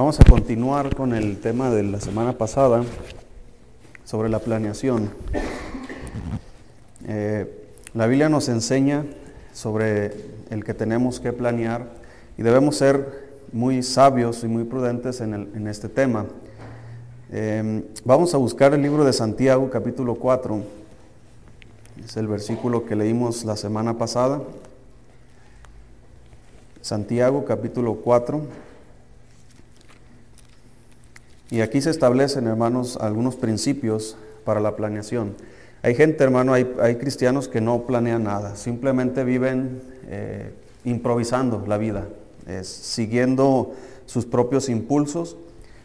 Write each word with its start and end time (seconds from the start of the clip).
Vamos 0.00 0.18
a 0.18 0.24
continuar 0.24 0.96
con 0.96 1.12
el 1.12 1.40
tema 1.40 1.68
de 1.68 1.82
la 1.82 2.00
semana 2.00 2.32
pasada 2.32 2.84
sobre 4.06 4.30
la 4.30 4.38
planeación. 4.38 5.10
Eh, 7.06 7.68
la 7.92 8.06
Biblia 8.06 8.30
nos 8.30 8.48
enseña 8.48 9.04
sobre 9.52 10.14
el 10.48 10.64
que 10.64 10.72
tenemos 10.72 11.20
que 11.20 11.34
planear 11.34 11.84
y 12.38 12.42
debemos 12.42 12.76
ser 12.76 13.28
muy 13.52 13.82
sabios 13.82 14.42
y 14.42 14.46
muy 14.46 14.64
prudentes 14.64 15.20
en, 15.20 15.66
este 15.66 15.90
tema. 15.90 16.24
Eh, 17.30 17.84
vamos 18.02 18.32
a 18.32 18.38
buscar 18.38 18.72
el 18.72 18.80
libro 18.80 19.04
de 19.04 19.12
Santiago 19.12 19.68
capítulo 19.68 20.14
4, 20.14 20.62
es 22.06 22.16
el 22.16 22.26
versículo 22.26 22.86
que 22.86 22.96
leímos 22.96 23.44
la 23.44 23.54
semana 23.54 23.98
pasada. 23.98 24.40
Santiago 26.80 27.44
capítulo 27.44 27.96
4. 27.96 28.69
Y 31.50 31.62
aquí 31.62 31.80
se 31.80 31.90
establecen, 31.90 32.46
hermanos, 32.46 32.96
algunos 33.00 33.34
principios 33.34 34.16
para 34.44 34.60
la 34.60 34.76
planeación. 34.76 35.34
Hay 35.82 35.96
gente, 35.96 36.22
hermano, 36.22 36.52
hay, 36.52 36.96
cristianos 36.96 37.48
que 37.48 37.60
no 37.60 37.86
planean 37.86 38.24
nada, 38.24 38.54
simplemente 38.54 39.24
viven 39.24 39.82
eh, 40.06 40.52
improvisando 40.84 41.64
la 41.66 41.76
vida, 41.76 42.06
siguiendo 42.62 43.72
sus 44.06 44.26
propios 44.26 44.68
impulsos, 44.68 45.36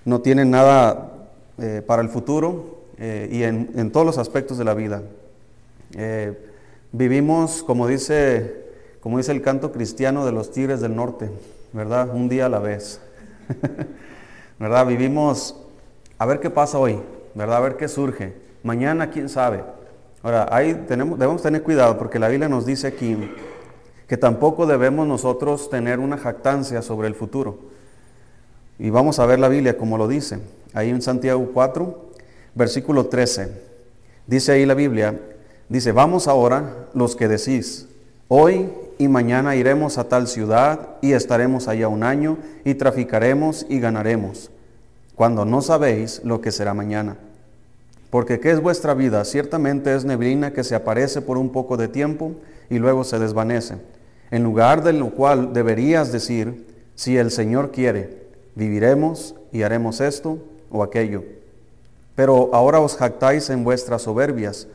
no 0.04 0.22
tienen 0.22 0.52
nada 0.52 1.30
eh, 1.58 1.82
para 1.86 2.02
el 2.02 2.10
futuro 2.10 2.84
eh, 3.00 3.30
y 3.32 3.44
en, 3.44 3.92
todos 3.92 4.06
los 4.06 4.18
aspectos 4.20 4.58
de 4.60 4.66
la 4.66 4.76
vida. 4.76 5.02
vivimos, 6.92 7.64
como 7.64 7.88
dice, 7.88 8.66
como 9.00 9.18
dice 9.18 9.32
el 9.32 9.42
canto 9.42 9.72
cristiano 9.72 10.26
de 10.26 10.32
los 10.32 10.52
Tigres 10.52 10.82
del 10.82 10.96
Norte, 10.96 11.32
¿verdad? 11.74 12.14
Un 12.14 12.30
día 12.30 12.46
a 12.46 12.50
la 12.50 12.60
vez. 12.60 13.00
¿verdad? 14.60 14.88
Vivimos 14.88 15.56
a 16.18 16.26
ver 16.26 16.40
qué 16.40 16.50
pasa 16.50 16.80
hoy, 16.80 17.00
¿verdad? 17.34 17.58
A 17.58 17.62
ver 17.62 17.78
qué 17.78 17.88
surge. 17.88 18.34
Mañana, 18.64 19.10
quién 19.10 19.30
sabe. 19.30 19.64
Ahora, 20.24 20.48
ahí 20.52 20.86
tenemos, 20.88 21.20
debemos 21.20 21.42
tener 21.42 21.62
cuidado 21.62 21.98
porque 21.98 22.20
la 22.20 22.30
Biblia 22.30 22.50
nos 22.50 22.66
dice 22.66 22.88
aquí 22.88 23.18
que 24.08 24.18
tampoco 24.18 24.66
debemos 24.66 25.08
nosotros 25.08 25.70
tener 25.70 26.00
una 26.00 26.18
jactancia 26.18 26.82
sobre 26.82 27.08
el 27.08 27.16
futuro. 27.16 27.58
Y 28.78 28.90
vamos 28.90 29.20
a 29.20 29.26
ver 29.26 29.40
la 29.40 29.50
Biblia 29.50 29.78
como 29.78 29.98
lo 29.98 30.08
dice. 30.08 30.40
Ahí 30.74 30.90
en 30.90 31.02
Santiago 31.02 31.50
4, 31.54 32.12
versículo 32.56 33.06
13. 33.08 33.52
Dice 34.28 34.52
ahí 34.52 34.66
la 34.66 34.74
Biblia, 34.74 35.20
dice, 35.70 35.92
vamos 35.92 36.28
ahora 36.28 36.88
los 36.94 37.16
que 37.16 37.28
decís, 37.28 37.88
hoy 38.28 38.70
y 38.98 39.08
mañana 39.08 39.56
iremos 39.56 39.98
a 39.98 40.08
tal 40.08 40.28
ciudad 40.28 40.90
y 41.02 41.14
estaremos 41.14 41.68
allá 41.68 41.88
un 41.88 42.04
año 42.04 42.38
y 42.64 42.76
traficaremos 42.76 43.66
y 43.70 43.80
ganaremos, 43.80 44.50
cuando 45.16 45.46
no 45.46 45.62
sabéis 45.62 46.22
lo 46.24 46.42
que 46.42 46.52
será 46.52 46.74
mañana. 46.74 47.18
Porque 48.10 48.40
¿qué 48.40 48.52
es 48.52 48.62
vuestra 48.62 48.94
vida? 48.94 49.26
Ciertamente 49.26 49.96
es 49.96 50.06
neblina 50.06 50.54
que 50.54 50.64
se 50.64 50.76
aparece 50.76 51.22
por 51.22 51.38
un 51.38 51.52
poco 51.52 51.78
de 51.78 51.88
tiempo 51.88 52.34
y 52.70 52.78
luego 52.78 53.04
se 53.04 53.20
desvanece. 53.20 53.76
En 54.32 54.44
lugar 54.44 54.84
de 54.84 54.94
lo 54.94 55.10
cual 55.10 55.54
deberías 55.54 56.12
decir, 56.12 56.68
si 56.96 57.18
el 57.18 57.32
Señor 57.32 57.72
quiere, 57.72 58.28
viviremos 58.56 59.36
y 59.52 59.64
haremos 59.64 60.02
esto 60.02 60.38
o 60.70 60.84
aquello. 60.84 61.24
Pero 62.16 62.50
ahora 62.54 62.80
os 62.80 62.96
jactáis 62.96 63.50
en 63.50 63.64
vuestras 63.64 64.04
soberbias. 64.04 64.68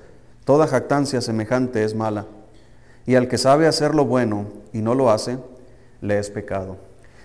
Toda 0.44 0.66
jactancia 0.66 1.20
semejante 1.20 1.84
es 1.84 1.94
mala 1.94 2.26
y 3.06 3.14
al 3.14 3.28
que 3.28 3.38
sabe 3.38 3.66
hacer 3.66 3.94
lo 3.94 4.04
bueno 4.04 4.46
y 4.72 4.82
no 4.82 4.94
lo 4.94 5.10
hace, 5.10 5.38
le 6.00 6.18
es 6.18 6.30
pecado. 6.30 6.76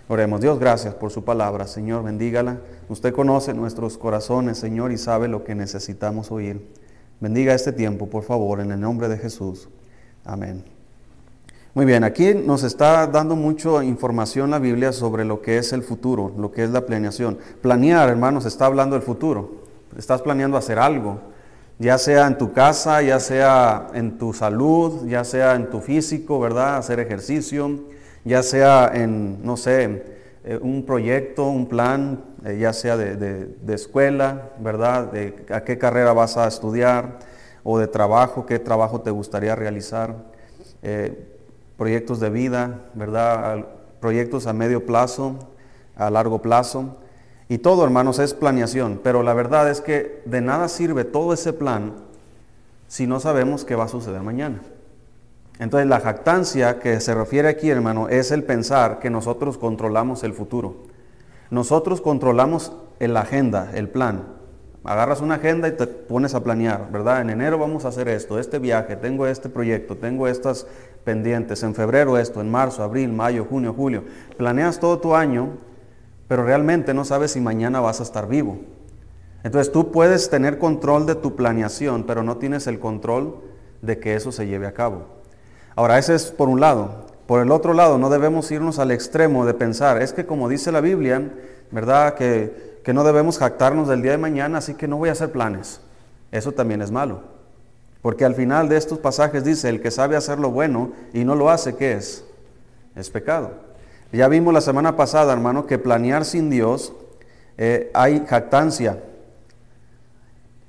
Oremos, 0.08 0.42
Dios, 0.42 0.60
gracias 0.60 0.94
por 0.94 1.12
su 1.12 1.24
palabra, 1.24 1.66
Señor, 1.68 2.04
bendígala. 2.04 2.60
Usted 2.90 3.14
conoce 3.14 3.54
nuestros 3.54 3.98
corazones, 3.98 4.58
Señor, 4.58 4.92
y 4.92 4.98
sabe 4.98 5.28
lo 5.28 5.44
que 5.44 5.56
necesitamos 5.56 6.32
oír. 6.32 6.70
Bendiga 7.20 7.54
este 7.54 7.72
tiempo, 7.72 8.08
por 8.08 8.24
favor, 8.24 8.60
en 8.60 8.72
el 8.72 8.80
nombre 8.80 9.08
de 9.08 9.18
Jesús. 9.18 9.68
Amén. 10.24 10.64
Muy 11.74 11.86
bien, 11.86 12.04
aquí 12.04 12.34
nos 12.34 12.64
está 12.64 13.08
dando 13.08 13.36
mucha 13.36 13.84
información 13.84 14.52
la 14.52 14.60
Biblia 14.60 14.94
sobre 14.94 15.26
lo 15.26 15.42
que 15.42 15.58
es 15.58 15.74
el 15.74 15.82
futuro, 15.82 16.32
lo 16.38 16.52
que 16.52 16.64
es 16.64 16.70
la 16.70 16.86
planeación. 16.86 17.38
Planear, 17.62 18.08
hermanos, 18.08 18.46
está 18.46 18.68
hablando 18.68 18.96
del 18.96 19.04
futuro. 19.04 19.64
Estás 19.98 20.22
planeando 20.22 20.58
hacer 20.58 20.80
algo 20.80 21.20
ya 21.78 21.98
sea 21.98 22.28
en 22.28 22.38
tu 22.38 22.54
casa, 22.54 23.02
ya 23.02 23.20
sea 23.20 23.88
en 23.94 24.18
tu 24.18 24.34
salud, 24.34 25.08
ya 25.08 25.24
sea 25.24 25.56
en 25.56 25.70
tu 25.70 25.82
físico, 25.82 26.40
¿verdad? 26.40 26.78
Hacer 26.78 27.00
ejercicio, 27.00 27.80
ya 28.26 28.44
sea 28.44 28.92
en, 28.94 29.46
no 29.46 29.56
sé, 29.56 30.04
eh, 30.44 30.60
un 30.62 30.84
proyecto, 30.86 31.48
un 31.48 31.68
plan, 31.68 32.24
eh, 32.44 32.58
ya 32.60 32.74
sea 32.74 32.98
de, 32.98 33.56
escuela, 33.68 34.50
¿verdad? 34.60 35.12
De 35.12 35.46
a 35.50 35.64
qué 35.64 35.78
carrera 35.78 36.12
vas 36.12 36.36
a 36.36 36.48
estudiar 36.48 37.20
o 37.64 37.80
de 37.80 37.88
trabajo, 37.88 38.46
qué 38.46 38.60
trabajo 38.60 39.02
te 39.02 39.12
gustaría 39.12 39.56
realizar, 39.56 40.16
eh, 40.82 41.28
proyectos 41.78 42.20
de 42.20 42.30
vida, 42.30 42.82
¿verdad? 42.96 43.66
Proyectos 44.00 44.48
a 44.48 44.54
medio 44.54 44.86
plazo, 44.86 45.50
a 45.96 46.10
largo 46.10 46.42
plazo. 46.42 46.98
Y 47.48 47.60
todo, 47.60 47.84
hermanos, 47.84 48.18
es 48.18 48.34
planeación, 48.34 49.00
pero 49.04 49.22
la 49.22 49.36
verdad 49.36 49.70
es 49.70 49.82
que 49.82 50.22
de 50.26 50.42
nada 50.42 50.68
sirve 50.68 51.06
todo 51.06 51.34
ese 51.34 51.54
plan 51.54 51.94
si 52.88 53.08
no 53.08 53.20
sabemos 53.20 53.66
qué 53.66 53.76
va 53.76 53.86
a 53.86 53.88
suceder 53.88 54.22
mañana. 54.22 54.62
Entonces 55.60 55.88
la 55.88 56.00
jactancia 56.00 56.80
que 56.80 57.00
se 57.00 57.16
refiere 57.16 57.48
aquí, 57.48 57.70
hermano, 57.70 58.10
es 58.10 58.32
el 58.32 58.44
pensar 58.44 59.00
que 59.00 59.10
nosotros 59.10 59.58
controlamos 59.58 60.24
el 60.24 60.34
futuro. 60.34 60.84
Nosotros 61.50 62.02
controlamos 62.02 62.74
la 63.00 63.22
agenda, 63.22 63.72
el 63.74 63.90
plan. 63.90 64.24
Agarras 64.84 65.22
una 65.22 65.36
agenda 65.36 65.68
y 65.68 65.72
te 65.72 65.88
pones 65.88 66.36
a 66.36 66.44
planear, 66.44 66.92
¿verdad? 66.92 67.22
En 67.22 67.30
enero 67.30 67.58
vamos 67.58 67.86
a 67.86 67.88
hacer 67.88 68.08
esto, 68.08 68.38
este 68.38 68.60
viaje, 68.60 68.96
tengo 68.96 69.26
este 69.26 69.50
proyecto, 69.50 69.98
tengo 69.98 70.28
estas 70.28 70.68
pendientes, 71.04 71.64
en 71.64 71.74
febrero 71.74 72.18
esto, 72.18 72.42
en 72.42 72.52
marzo, 72.52 72.84
abril, 72.84 73.12
mayo, 73.12 73.46
junio, 73.50 73.74
julio. 73.74 74.04
Planeas 74.38 74.80
todo 74.80 75.00
tu 75.00 75.16
año 75.16 75.58
pero 76.28 76.44
realmente 76.44 76.94
no 76.94 77.06
sabes 77.06 77.32
si 77.32 77.42
mañana 77.42 77.80
vas 77.80 78.00
a 78.00 78.04
estar 78.04 78.28
vivo. 78.28 78.60
Entonces 79.44 79.72
tú 79.72 79.92
puedes 79.92 80.30
tener 80.30 80.58
control 80.58 81.06
de 81.06 81.16
tu 81.16 81.36
planeación, 81.36 82.04
pero 82.06 82.24
no 82.24 82.38
tienes 82.38 82.66
el 82.68 82.80
control 82.80 83.44
de 83.82 84.00
que 84.00 84.16
eso 84.16 84.32
se 84.32 84.48
lleve 84.48 84.66
a 84.66 84.74
cabo. 84.74 85.06
Ahora, 85.76 85.98
ese 85.98 86.16
es 86.16 86.32
por 86.32 86.50
un 86.50 86.60
lado. 86.60 87.06
Por 87.28 87.42
el 87.42 87.52
otro 87.52 87.74
lado, 87.74 87.98
no 87.98 88.10
debemos 88.10 88.52
irnos 88.52 88.80
al 88.80 88.92
extremo 88.92 89.46
de 89.46 89.54
pensar, 89.54 90.02
es 90.02 90.14
que 90.14 90.26
como 90.26 90.48
dice 90.48 90.72
la 90.72 90.82
Biblia, 90.82 91.32
¿verdad? 91.72 92.14
Que, 92.14 92.80
que 92.84 92.94
no 92.94 93.04
debemos 93.04 93.40
jactarnos 93.40 93.88
del 93.88 94.02
día 94.02 94.12
de 94.12 94.18
mañana, 94.18 94.60
así 94.60 94.76
que 94.76 94.88
no 94.88 94.98
voy 94.98 95.10
a 95.10 95.14
hacer 95.14 95.32
planes. 95.32 95.82
Eso 96.32 96.52
también 96.52 96.82
es 96.82 96.92
malo. 96.92 97.22
Porque 98.02 98.26
al 98.26 98.36
final 98.36 98.70
de 98.70 98.78
estos 98.78 99.00
pasajes 99.00 99.44
dice, 99.44 99.70
el 99.70 99.82
que 99.82 99.90
sabe 99.90 100.16
hacer 100.16 100.38
lo 100.38 100.52
bueno 100.52 100.92
y 101.12 101.24
no 101.24 101.36
lo 101.36 101.50
hace, 101.50 101.76
¿qué 101.76 101.94
es? 101.94 102.24
Es 102.96 103.10
pecado. 103.10 103.52
Ya 104.12 104.28
vimos 104.28 104.54
la 104.54 104.62
semana 104.62 104.96
pasada, 104.96 105.34
hermano, 105.34 105.66
que 105.66 105.80
planear 105.80 106.24
sin 106.24 106.50
Dios 106.52 106.94
eh, 107.58 107.90
hay 107.94 108.24
jactancia, 108.28 109.02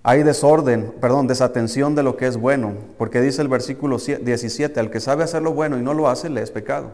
hay 0.09 0.23
desorden, 0.23 0.95
perdón, 1.01 1.27
desatención 1.27 1.97
de 1.97 2.05
lo 2.05 2.17
que 2.17 2.29
es 2.29 2.37
bueno, 2.37 2.75
porque 2.97 3.21
dice 3.21 3.43
el 3.43 3.49
versículo 3.49 3.99
17, 3.99 4.79
al 4.79 4.89
que 4.89 5.01
sabe 5.01 5.25
hacer 5.25 5.43
lo 5.43 5.53
bueno 5.53 5.77
y 5.79 5.83
no 5.83 5.95
lo 5.95 6.09
hace, 6.09 6.31
le 6.31 6.43
es 6.43 6.53
pecado. 6.53 6.93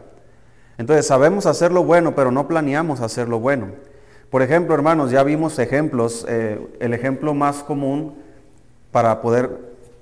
Entonces 0.79 1.05
sabemos 1.05 1.45
hacer 1.45 1.71
lo 1.71 1.83
bueno, 1.83 2.15
pero 2.15 2.31
no 2.31 2.47
planeamos 2.47 3.01
hacer 3.01 3.29
lo 3.29 3.39
bueno. 3.39 3.67
Por 4.31 4.41
ejemplo, 4.41 4.73
hermanos, 4.73 5.11
ya 5.11 5.21
vimos 5.21 5.59
ejemplos, 5.59 6.25
eh, 6.27 6.59
el 6.79 6.91
ejemplo 6.95 7.35
más 7.35 7.57
común 7.57 8.15
para 8.91 9.21
poder 9.21 9.59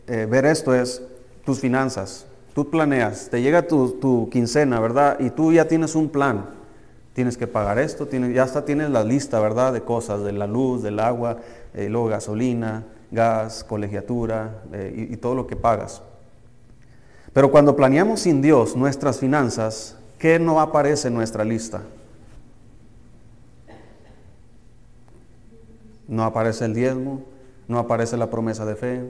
eh, 0.08 0.26
ver 0.26 0.46
esto 0.46 0.74
es 0.74 1.04
tus 1.44 1.60
finanzas. 1.60 2.26
Tú 2.54 2.70
planeas, 2.70 3.28
te 3.30 3.42
llega 3.42 3.68
tu, 3.68 4.30
quincena, 4.32 4.80
¿verdad? 4.80 5.20
Y 5.20 5.32
tú 5.32 5.52
ya 5.52 5.68
tienes 5.68 5.96
un 5.96 6.08
plan. 6.08 6.46
Tienes 7.12 7.36
que 7.36 7.46
pagar 7.46 7.78
esto, 7.78 8.08
tienes, 8.08 8.34
ya 8.34 8.44
hasta 8.44 8.64
tienes 8.64 8.90
la 8.90 9.04
lista, 9.04 9.42
¿verdad? 9.42 9.74
De 9.74 9.82
cosas, 9.82 10.24
de 10.24 10.32
la 10.32 10.48
luz, 10.48 10.82
del 10.82 11.02
agua, 11.02 11.40
eh, 11.74 11.90
luego 11.90 12.08
gasolina, 12.08 12.86
gas, 13.12 13.64
colegiatura 13.64 14.64
eh, 14.74 15.08
y, 15.10 15.14
y 15.14 15.18
todo 15.18 15.36
lo 15.36 15.46
que 15.48 15.56
pagas. 15.56 16.02
Pero 17.34 17.52
cuando 17.52 17.76
planeamos 17.76 18.22
sin 18.22 18.42
Dios 18.42 18.76
nuestras 18.76 19.20
finanzas, 19.20 19.98
¿qué 20.18 20.40
no 20.40 20.60
aparece 20.60 21.08
en 21.08 21.14
nuestra 21.14 21.44
lista? 21.44 21.82
No 26.08 26.24
aparece 26.24 26.66
el 26.66 26.74
diezmo, 26.74 27.24
no 27.68 27.80
aparece 27.80 28.18
la 28.18 28.30
promesa 28.30 28.66
de 28.66 28.76
fe, 28.76 29.02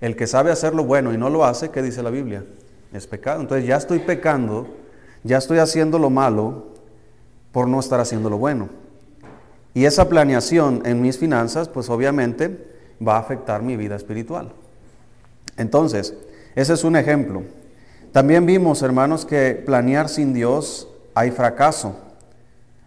el 0.00 0.16
que 0.16 0.26
sabe 0.26 0.50
hacer 0.50 0.74
lo 0.74 0.84
bueno 0.84 1.12
y 1.12 1.18
no 1.18 1.30
lo 1.30 1.44
hace, 1.44 1.70
¿qué 1.70 1.82
dice 1.82 2.02
la 2.02 2.10
Biblia? 2.10 2.44
Es 2.92 3.06
pecado. 3.06 3.40
Entonces 3.40 3.66
ya 3.66 3.76
estoy 3.76 4.00
pecando, 4.00 4.66
ya 5.22 5.38
estoy 5.38 5.58
haciendo 5.58 5.98
lo 5.98 6.10
malo 6.10 6.68
por 7.52 7.68
no 7.68 7.78
estar 7.78 8.00
haciendo 8.00 8.30
lo 8.30 8.38
bueno. 8.38 8.70
Y 9.74 9.84
esa 9.84 10.08
planeación 10.08 10.82
en 10.84 11.00
mis 11.00 11.18
finanzas, 11.18 11.68
pues 11.68 11.88
obviamente 11.90 12.69
va 13.06 13.16
a 13.16 13.20
afectar 13.20 13.62
mi 13.62 13.76
vida 13.76 13.96
espiritual. 13.96 14.52
Entonces, 15.56 16.14
ese 16.54 16.74
es 16.74 16.84
un 16.84 16.96
ejemplo. 16.96 17.42
También 18.12 18.46
vimos, 18.46 18.82
hermanos, 18.82 19.24
que 19.24 19.62
planear 19.64 20.08
sin 20.08 20.34
Dios 20.34 20.88
hay 21.14 21.30
fracaso. 21.30 21.96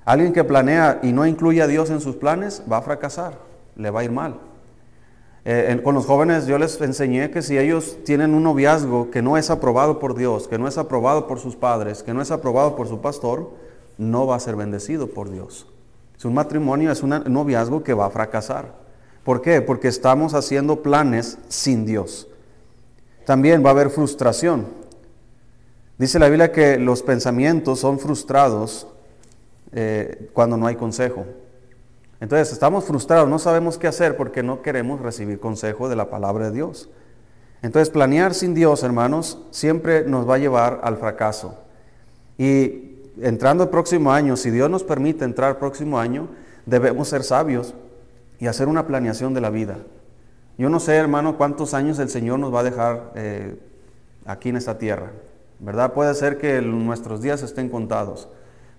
Alguien 0.06 0.34
que 0.34 0.44
planea 0.44 1.00
y 1.02 1.14
no 1.14 1.26
incluye 1.26 1.62
a 1.62 1.68
Dios 1.68 1.90
en 1.90 2.02
sus 2.02 2.18
planes 2.18 2.64
va 2.70 2.78
a 2.78 2.82
fracasar, 2.82 3.38
le 3.76 3.90
va 3.90 4.02
a 4.02 4.04
ir 4.04 4.12
mal. 4.12 4.38
Eh, 5.46 5.80
con 5.84 5.94
los 5.94 6.06
jóvenes 6.06 6.46
yo 6.46 6.58
les 6.58 6.80
enseñé 6.80 7.30
que 7.30 7.42
si 7.42 7.58
ellos 7.58 7.98
tienen 8.06 8.34
un 8.34 8.44
noviazgo 8.44 9.12
que 9.12 9.22
no 9.22 9.38
es 9.38 9.50
aprobado 9.50 10.00
por 10.00 10.16
Dios, 10.16 10.48
que 10.48 10.58
no 10.58 10.68
es 10.68 10.78
aprobado 10.78 11.28
por 11.28 11.40
sus 11.40 11.56
padres, 11.56 12.04
que 12.04 12.14
no 12.14 12.22
es 12.22 12.32
aprobado 12.32 12.76
por 12.76 12.88
su 12.88 13.02
pastor, 13.02 13.52
no 13.98 14.26
va 14.26 14.36
a 14.36 14.40
ser 14.40 14.56
bendecido 14.56 15.08
por 15.08 15.30
Dios. 15.30 15.68
Es 16.18 16.26
un 16.26 16.34
matrimonio, 16.34 16.92
es 16.92 17.04
un 17.04 17.24
noviazgo 17.28 17.84
que 17.84 17.94
va 17.94 18.06
a 18.06 18.10
fracasar. 18.10 18.83
¿Por 19.24 19.42
qué? 19.42 19.62
Porque 19.62 19.88
estamos 19.88 20.34
haciendo 20.34 20.82
planes 20.82 21.38
sin 21.48 21.86
Dios. 21.86 22.28
También 23.26 23.64
va 23.64 23.70
a 23.70 23.72
haber 23.72 23.90
frustración. 23.90 24.68
Dice 25.98 26.20
la 26.20 26.28
Biblia 26.28 26.52
que 26.52 26.78
los 26.78 27.04
pensamientos 27.04 27.80
son 27.80 28.00
frustrados 28.00 28.88
eh, 29.72 30.30
cuando 30.34 30.58
no 30.58 30.68
hay 30.68 30.76
consejo. 30.76 31.26
Entonces 32.20 32.52
estamos 32.52 32.86
frustrados, 32.86 33.30
no 33.30 33.40
sabemos 33.40 33.78
qué 33.78 33.88
hacer 33.88 34.18
porque 34.18 34.44
no 34.44 34.62
queremos 34.62 35.02
recibir 35.02 35.40
consejo 35.40 35.88
de 35.88 35.96
la 35.96 36.10
palabra 36.10 36.46
de 36.48 36.56
Dios. 36.56 36.90
Entonces 37.62 37.90
planear 37.90 38.34
sin 38.34 38.54
Dios, 38.54 38.84
hermanos, 38.84 39.40
siempre 39.52 40.04
nos 40.04 40.30
va 40.30 40.36
a 40.36 40.40
llevar 40.40 40.82
al 40.84 40.98
fracaso. 40.98 41.58
Y 42.38 43.00
entrando 43.22 43.64
el 43.64 43.70
próximo 43.70 44.12
año, 44.12 44.36
si 44.36 44.52
Dios 44.52 44.70
nos 44.70 44.84
permite 44.84 45.24
entrar 45.24 45.52
el 45.52 45.58
próximo 45.58 45.98
año, 45.98 46.28
debemos 46.66 47.08
ser 47.08 47.24
sabios 47.24 47.74
y 48.40 48.48
hacer 48.48 48.68
una 48.68 48.88
planeación 48.88 49.34
de 49.34 49.42
la 49.42 49.50
vida. 49.50 49.78
Yo 50.58 50.70
no 50.70 50.80
sé, 50.80 50.96
hermano, 50.96 51.38
cuántos 51.38 51.74
años 51.74 52.00
el 52.00 52.10
Señor 52.10 52.40
nos 52.40 52.54
va 52.54 52.60
a 52.60 52.64
dejar 52.64 53.12
eh, 53.16 53.58
aquí 54.26 54.50
en 54.50 54.58
esta 54.58 54.78
tierra. 54.78 55.12
¿Verdad? 55.60 55.94
Puede 55.94 56.14
ser 56.14 56.38
que 56.38 56.62
nuestros 56.62 57.22
días 57.22 57.42
estén 57.42 57.70
contados. 57.70 58.28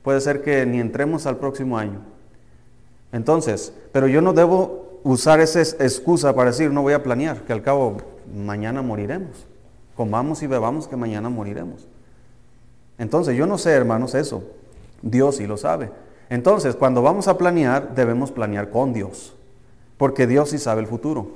Puede 0.02 0.20
ser 0.20 0.42
que 0.42 0.66
ni 0.66 0.80
entremos 0.80 1.26
al 1.26 1.38
próximo 1.38 1.78
año. 1.78 2.00
Entonces, 3.10 3.72
pero 3.92 4.06
yo 4.06 4.20
no 4.20 4.32
debo 4.32 5.00
usar 5.02 5.40
esa 5.40 5.60
excusa 5.60 6.34
para 6.34 6.50
decir 6.50 6.70
no 6.70 6.82
voy 6.82 6.92
a 6.92 7.02
planear, 7.02 7.42
que 7.42 7.52
al 7.52 7.62
cabo 7.62 7.98
mañana 8.34 8.82
moriremos. 8.82 9.46
Comamos 9.96 10.42
y 10.42 10.46
bebamos 10.46 10.88
que 10.88 10.96
mañana 10.96 11.28
moriremos. 11.28 11.86
Entonces, 12.98 13.36
yo 13.36 13.46
no 13.46 13.58
sé, 13.58 13.70
hermanos, 13.70 14.14
eso. 14.14 14.44
Dios 15.02 15.36
sí 15.36 15.46
lo 15.46 15.56
sabe. 15.56 15.90
Entonces, 16.30 16.74
cuando 16.74 17.02
vamos 17.02 17.28
a 17.28 17.38
planear, 17.38 17.94
debemos 17.94 18.32
planear 18.32 18.70
con 18.70 18.92
Dios, 18.92 19.34
porque 19.96 20.26
Dios 20.26 20.50
sí 20.50 20.58
sabe 20.58 20.80
el 20.80 20.86
futuro. 20.86 21.28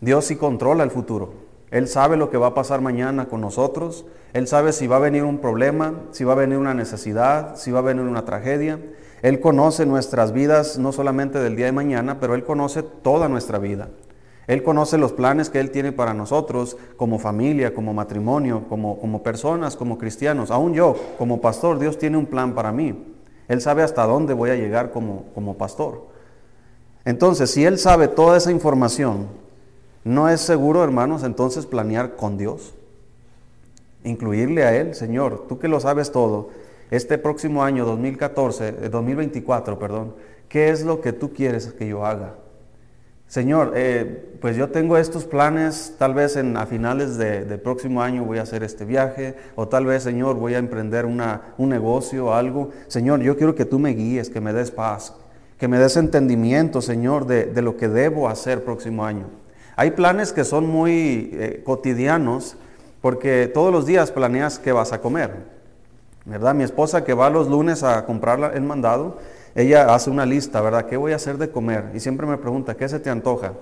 Dios 0.00 0.24
sí 0.24 0.36
controla 0.36 0.84
el 0.84 0.90
futuro. 0.90 1.46
Él 1.70 1.88
sabe 1.88 2.16
lo 2.16 2.30
que 2.30 2.38
va 2.38 2.48
a 2.48 2.54
pasar 2.54 2.80
mañana 2.80 3.26
con 3.26 3.40
nosotros. 3.40 4.06
Él 4.32 4.46
sabe 4.46 4.72
si 4.72 4.86
va 4.86 4.96
a 4.96 5.00
venir 5.00 5.24
un 5.24 5.38
problema, 5.38 5.94
si 6.12 6.24
va 6.24 6.34
a 6.34 6.36
venir 6.36 6.58
una 6.58 6.74
necesidad, 6.74 7.56
si 7.56 7.70
va 7.70 7.80
a 7.80 7.82
venir 7.82 8.04
una 8.04 8.24
tragedia. 8.24 8.78
Él 9.22 9.40
conoce 9.40 9.86
nuestras 9.86 10.32
vidas 10.32 10.78
no 10.78 10.92
solamente 10.92 11.38
del 11.38 11.56
día 11.56 11.66
de 11.66 11.72
mañana, 11.72 12.20
pero 12.20 12.34
Él 12.34 12.44
conoce 12.44 12.82
toda 12.82 13.28
nuestra 13.28 13.58
vida. 13.58 13.88
Él 14.46 14.62
conoce 14.62 14.98
los 14.98 15.12
planes 15.12 15.50
que 15.50 15.58
Él 15.58 15.72
tiene 15.72 15.90
para 15.90 16.14
nosotros 16.14 16.76
como 16.96 17.18
familia, 17.18 17.74
como 17.74 17.92
matrimonio, 17.92 18.64
como, 18.68 19.00
como 19.00 19.22
personas, 19.22 19.74
como 19.74 19.98
cristianos. 19.98 20.50
Aún 20.50 20.74
yo, 20.74 20.94
como 21.18 21.40
pastor, 21.40 21.78
Dios 21.78 21.98
tiene 21.98 22.16
un 22.16 22.26
plan 22.26 22.54
para 22.54 22.70
mí. 22.70 23.16
Él 23.48 23.60
sabe 23.60 23.82
hasta 23.82 24.06
dónde 24.06 24.34
voy 24.34 24.50
a 24.50 24.56
llegar 24.56 24.90
como, 24.92 25.24
como 25.34 25.56
pastor. 25.56 26.15
Entonces, 27.06 27.52
si 27.52 27.64
Él 27.64 27.78
sabe 27.78 28.08
toda 28.08 28.36
esa 28.36 28.50
información, 28.50 29.28
¿no 30.02 30.28
es 30.28 30.40
seguro, 30.40 30.82
hermanos, 30.82 31.22
entonces 31.22 31.64
planear 31.64 32.16
con 32.16 32.36
Dios? 32.36 32.74
Incluirle 34.02 34.64
a 34.64 34.74
Él, 34.74 34.92
Señor, 34.96 35.46
tú 35.48 35.60
que 35.60 35.68
lo 35.68 35.78
sabes 35.78 36.10
todo, 36.10 36.50
este 36.90 37.16
próximo 37.16 37.62
año 37.62 37.84
2014, 37.84 38.90
2024, 38.90 39.74
eh, 39.74 39.76
perdón, 39.78 40.14
¿qué 40.48 40.70
es 40.70 40.84
lo 40.84 41.00
que 41.00 41.12
tú 41.12 41.32
quieres 41.32 41.68
que 41.68 41.86
yo 41.86 42.04
haga? 42.04 42.34
Señor, 43.28 43.74
eh, 43.76 44.36
pues 44.40 44.56
yo 44.56 44.70
tengo 44.70 44.96
estos 44.96 45.26
planes, 45.26 45.94
tal 45.98 46.12
vez 46.12 46.34
en, 46.34 46.56
a 46.56 46.66
finales 46.66 47.18
del 47.18 47.60
próximo 47.60 48.02
año 48.02 48.24
voy 48.24 48.38
a 48.38 48.42
hacer 48.42 48.64
este 48.64 48.84
viaje, 48.84 49.36
o 49.54 49.68
tal 49.68 49.86
vez, 49.86 50.02
Señor, 50.02 50.34
voy 50.36 50.54
a 50.54 50.58
emprender 50.58 51.06
una, 51.06 51.54
un 51.56 51.68
negocio 51.68 52.26
o 52.26 52.32
algo. 52.32 52.70
Señor, 52.88 53.20
yo 53.20 53.36
quiero 53.36 53.54
que 53.54 53.64
tú 53.64 53.78
me 53.78 53.90
guíes, 53.90 54.28
que 54.28 54.40
me 54.40 54.52
des 54.52 54.72
paz, 54.72 55.12
que 55.58 55.68
me 55.68 55.78
des 55.78 55.96
entendimiento, 55.96 56.80
Señor, 56.82 57.26
de, 57.26 57.46
de 57.46 57.62
lo 57.62 57.76
que 57.76 57.88
debo 57.88 58.28
hacer 58.28 58.64
próximo 58.64 59.04
año. 59.04 59.26
Hay 59.76 59.92
planes 59.92 60.32
que 60.32 60.44
son 60.44 60.66
muy 60.66 61.30
eh, 61.32 61.62
cotidianos, 61.64 62.56
porque 63.00 63.50
todos 63.52 63.72
los 63.72 63.86
días 63.86 64.10
planeas 64.10 64.58
qué 64.58 64.72
vas 64.72 64.92
a 64.92 65.00
comer. 65.00 65.56
¿verdad? 66.26 66.54
Mi 66.54 66.64
esposa 66.64 67.04
que 67.04 67.14
va 67.14 67.30
los 67.30 67.48
lunes 67.48 67.82
a 67.82 68.04
comprar 68.04 68.52
el 68.54 68.62
mandado, 68.62 69.18
ella 69.54 69.94
hace 69.94 70.10
una 70.10 70.26
lista, 70.26 70.60
¿verdad? 70.60 70.86
¿Qué 70.86 70.96
voy 70.96 71.12
a 71.12 71.16
hacer 71.16 71.38
de 71.38 71.50
comer? 71.50 71.92
Y 71.94 72.00
siempre 72.00 72.26
me 72.26 72.36
pregunta, 72.36 72.74
¿qué 72.74 72.88
se 72.88 72.98
te 72.98 73.08
antoja? 73.08 73.52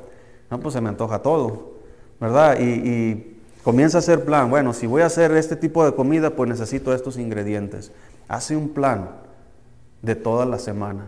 No, 0.51 0.59
pues 0.59 0.75
se 0.75 0.81
me 0.81 0.89
antoja 0.89 1.21
todo, 1.21 1.75
¿verdad? 2.19 2.59
Y, 2.59 3.31
comienza 3.63 3.97
a 3.97 4.01
hacer 4.01 4.27
plan, 4.27 4.51
bueno, 4.51 4.75
si 4.75 4.87
voy 4.87 5.01
a 5.01 5.07
hacer 5.07 5.33
este 5.33 5.57
tipo 5.57 5.87
de 5.87 5.95
comida, 5.95 6.31
pues 6.31 6.51
necesito 6.51 6.93
estos 6.93 7.17
ingredientes. 7.17 7.93
Hace 8.29 8.57
un 8.57 8.71
plan 8.71 9.09
de 10.03 10.15
toda 10.15 10.45
la 10.45 10.59
semana. 10.59 11.07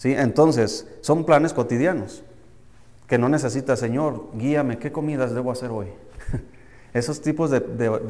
¿Sí? 0.00 0.14
Entonces, 0.14 0.88
son 1.02 1.26
planes 1.26 1.52
cotidianos 1.52 2.22
que 3.06 3.18
no 3.18 3.28
necesita, 3.28 3.76
Señor, 3.76 4.28
guíame, 4.32 4.78
¿qué 4.78 4.90
comidas 4.90 5.34
debo 5.34 5.52
hacer 5.52 5.68
hoy? 5.68 5.88
Esos 6.94 7.20
tipos 7.20 7.50
de, 7.50 7.60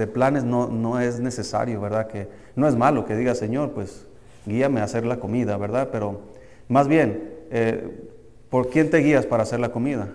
planes 0.06 0.44
no, 0.44 1.00
es 1.00 1.18
necesario, 1.18 1.80
¿verdad? 1.80 2.06
Que 2.06 2.28
no 2.54 2.68
es 2.68 2.76
malo 2.76 3.06
que 3.06 3.16
diga, 3.16 3.34
Señor, 3.34 3.72
pues 3.72 4.06
guíame 4.46 4.82
a 4.82 4.84
hacer 4.84 5.04
la 5.04 5.18
comida, 5.18 5.56
¿verdad? 5.56 5.88
Pero 5.90 6.20
más 6.68 6.86
bien, 6.86 7.28
eh, 7.50 8.08
¿por 8.50 8.70
quién 8.70 8.88
te 8.88 8.98
guías 8.98 9.26
para 9.26 9.42
hacer 9.42 9.58
la 9.58 9.72
comida? 9.72 10.10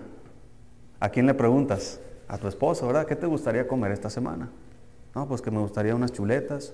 ¿A 0.98 1.10
quién 1.10 1.26
le 1.26 1.34
preguntas? 1.34 2.00
A 2.26 2.38
tu 2.38 2.48
esposo, 2.48 2.86
¿verdad? 2.86 3.04
¿Qué 3.04 3.16
te 3.16 3.26
gustaría 3.26 3.68
comer 3.68 3.92
esta 3.92 4.08
semana? 4.08 4.48
No, 5.14 5.28
pues 5.28 5.42
que 5.42 5.50
me 5.50 5.58
gustaría 5.58 5.94
unas 5.94 6.12
chuletas, 6.12 6.72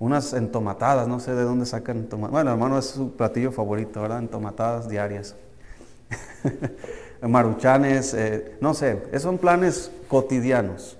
unas 0.00 0.32
entomatadas, 0.32 1.08
no 1.08 1.20
sé 1.20 1.34
de 1.34 1.42
dónde 1.42 1.66
sacan 1.66 1.98
entomatadas. 1.98 2.32
Bueno, 2.32 2.50
hermano, 2.52 2.78
es 2.78 2.86
su 2.86 3.12
platillo 3.12 3.50
favorito, 3.50 4.00
¿verdad? 4.02 4.20
Entomatadas 4.20 4.88
diarias. 4.88 5.34
Maruchanes, 7.22 8.14
eh, 8.14 8.56
no 8.60 8.74
sé, 8.74 9.02
esos 9.08 9.22
son 9.22 9.38
planes 9.38 9.90
cotidianos. 10.08 10.96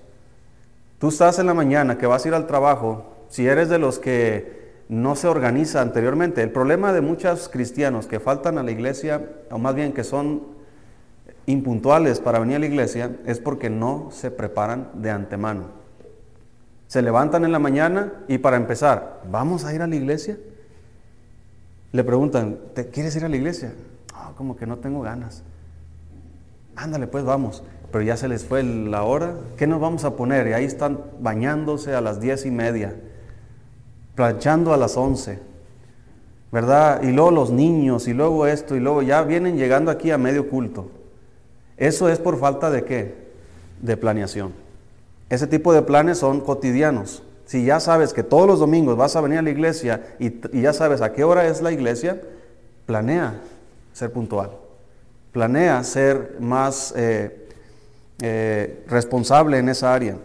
Tú 0.99 1.07
estás 1.07 1.39
en 1.39 1.45
la 1.45 1.53
mañana 1.53 1.97
que 1.97 2.07
vas 2.07 2.25
a 2.25 2.27
ir 2.27 2.33
al 2.33 2.45
trabajo, 2.45 3.05
si 3.29 3.47
eres 3.47 3.69
de 3.69 3.79
los 3.79 3.99
que 3.99 4.59
no 4.89 5.15
se 5.15 5.27
organiza 5.27 5.81
anteriormente, 5.81 6.41
el 6.41 6.51
problema 6.51 6.91
de 6.91 7.01
muchos 7.01 7.47
cristianos 7.47 8.07
que 8.07 8.19
faltan 8.19 8.57
a 8.57 8.63
la 8.63 8.71
iglesia, 8.71 9.21
o 9.49 9.57
más 9.57 9.75
bien 9.75 9.93
que 9.93 10.03
son 10.03 10.43
impuntuales 11.45 12.19
para 12.19 12.39
venir 12.39 12.57
a 12.57 12.59
la 12.59 12.65
iglesia, 12.65 13.15
es 13.25 13.39
porque 13.39 13.69
no 13.69 14.09
se 14.11 14.29
preparan 14.29 14.89
de 14.95 15.11
antemano. 15.11 15.78
Se 16.89 17.01
levantan 17.01 17.45
en 17.45 17.53
la 17.53 17.59
mañana 17.59 18.11
y 18.27 18.39
para 18.39 18.57
empezar, 18.57 19.21
¿vamos 19.31 19.63
a 19.63 19.73
ir 19.73 19.81
a 19.81 19.87
la 19.87 19.95
iglesia? 19.95 20.37
Le 21.93 22.03
preguntan, 22.03 22.57
¿te 22.75 22.89
quieres 22.89 23.15
ir 23.15 23.23
a 23.23 23.29
la 23.29 23.37
iglesia? 23.37 23.71
Ah, 24.13 24.33
como 24.35 24.57
que 24.57 24.67
no 24.67 24.79
tengo 24.79 24.99
ganas. 24.99 25.43
Ándale, 26.75 27.07
pues 27.07 27.23
vamos 27.23 27.63
pero 27.91 28.03
ya 28.03 28.17
se 28.17 28.27
les 28.27 28.45
fue 28.45 28.63
la 28.63 29.03
hora. 29.03 29.33
¿Qué 29.57 29.67
nos 29.67 29.79
vamos 29.79 30.03
a 30.03 30.15
poner? 30.15 30.47
Y 30.47 30.53
ahí 30.53 30.65
están 30.65 30.99
bañándose 31.19 31.95
a 31.95 32.01
las 32.01 32.19
diez 32.19 32.45
y 32.45 32.51
media, 32.51 32.95
planchando 34.15 34.73
a 34.73 34.77
las 34.77 34.95
once, 34.95 35.39
¿verdad? 36.51 37.01
Y 37.03 37.11
luego 37.11 37.31
los 37.31 37.51
niños, 37.51 38.07
y 38.07 38.13
luego 38.13 38.45
esto, 38.45 38.75
y 38.75 38.79
luego 38.79 39.01
ya 39.01 39.23
vienen 39.23 39.57
llegando 39.57 39.91
aquí 39.91 40.11
a 40.11 40.17
medio 40.17 40.49
culto. 40.49 40.91
Eso 41.77 42.09
es 42.09 42.19
por 42.19 42.37
falta 42.37 42.69
de 42.69 42.83
qué? 42.83 43.29
De 43.81 43.97
planeación. 43.97 44.53
Ese 45.29 45.47
tipo 45.47 45.73
de 45.73 45.81
planes 45.81 46.17
son 46.17 46.41
cotidianos. 46.41 47.23
Si 47.45 47.65
ya 47.65 47.79
sabes 47.79 48.13
que 48.13 48.23
todos 48.23 48.47
los 48.47 48.59
domingos 48.59 48.97
vas 48.97 49.15
a 49.15 49.21
venir 49.21 49.39
a 49.39 49.41
la 49.41 49.49
iglesia 49.49 50.15
y, 50.19 50.39
ya 50.59 50.73
sabes 50.73 51.01
a 51.01 51.13
qué 51.13 51.23
hora 51.23 51.47
es 51.47 51.61
la 51.61 51.71
iglesia, 51.71 52.21
planea 52.85 53.39
ser 53.93 54.11
puntual. 54.11 54.51
Planea 55.31 55.83
ser 55.83 56.35
más 56.39 56.93
eh, 56.95 57.47
eh, 58.21 58.83
responsable 58.87 59.57
en 59.57 59.69
esa 59.69 59.93
área. 59.93 60.15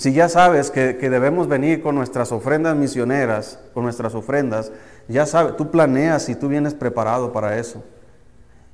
Si 0.00 0.14
ya 0.14 0.30
sabes 0.30 0.70
que, 0.70 0.94
debemos 0.94 1.46
venir 1.46 1.82
con 1.82 1.94
nuestras 1.94 2.32
ofrendas 2.32 2.74
misioneras, 2.74 3.58
con 3.74 3.84
nuestras 3.84 4.14
ofrendas, 4.14 4.72
ya 5.08 5.26
sabes, 5.26 5.56
tú 5.58 5.70
planeas 5.70 6.28
y 6.30 6.34
tú 6.34 6.48
vienes 6.48 6.72
preparado 6.72 7.32
para 7.32 7.58
eso. 7.58 7.82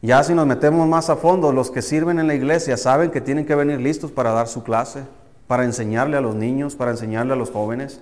Ya 0.02 0.22
si 0.22 0.34
nos 0.34 0.46
metemos 0.46 0.86
más 0.86 1.10
a 1.10 1.16
fondo, 1.16 1.50
los 1.52 1.72
que 1.72 1.82
sirven 1.82 2.20
en 2.20 2.28
la 2.28 2.34
iglesia 2.34 2.76
saben 2.76 3.10
que 3.10 3.20
tienen 3.20 3.44
que 3.44 3.56
venir 3.56 3.80
listos 3.80 4.12
para 4.12 4.30
dar 4.30 4.46
su 4.46 4.62
clase, 4.62 5.02
para 5.46 5.64
enseñarle 5.64 6.16
a 6.16 6.20
los 6.20 6.34
niños, 6.34 6.76
para 6.76 6.90
enseñarle 6.90 7.32
a 7.32 7.36
los 7.36 7.50
jóvenes. 7.50 8.00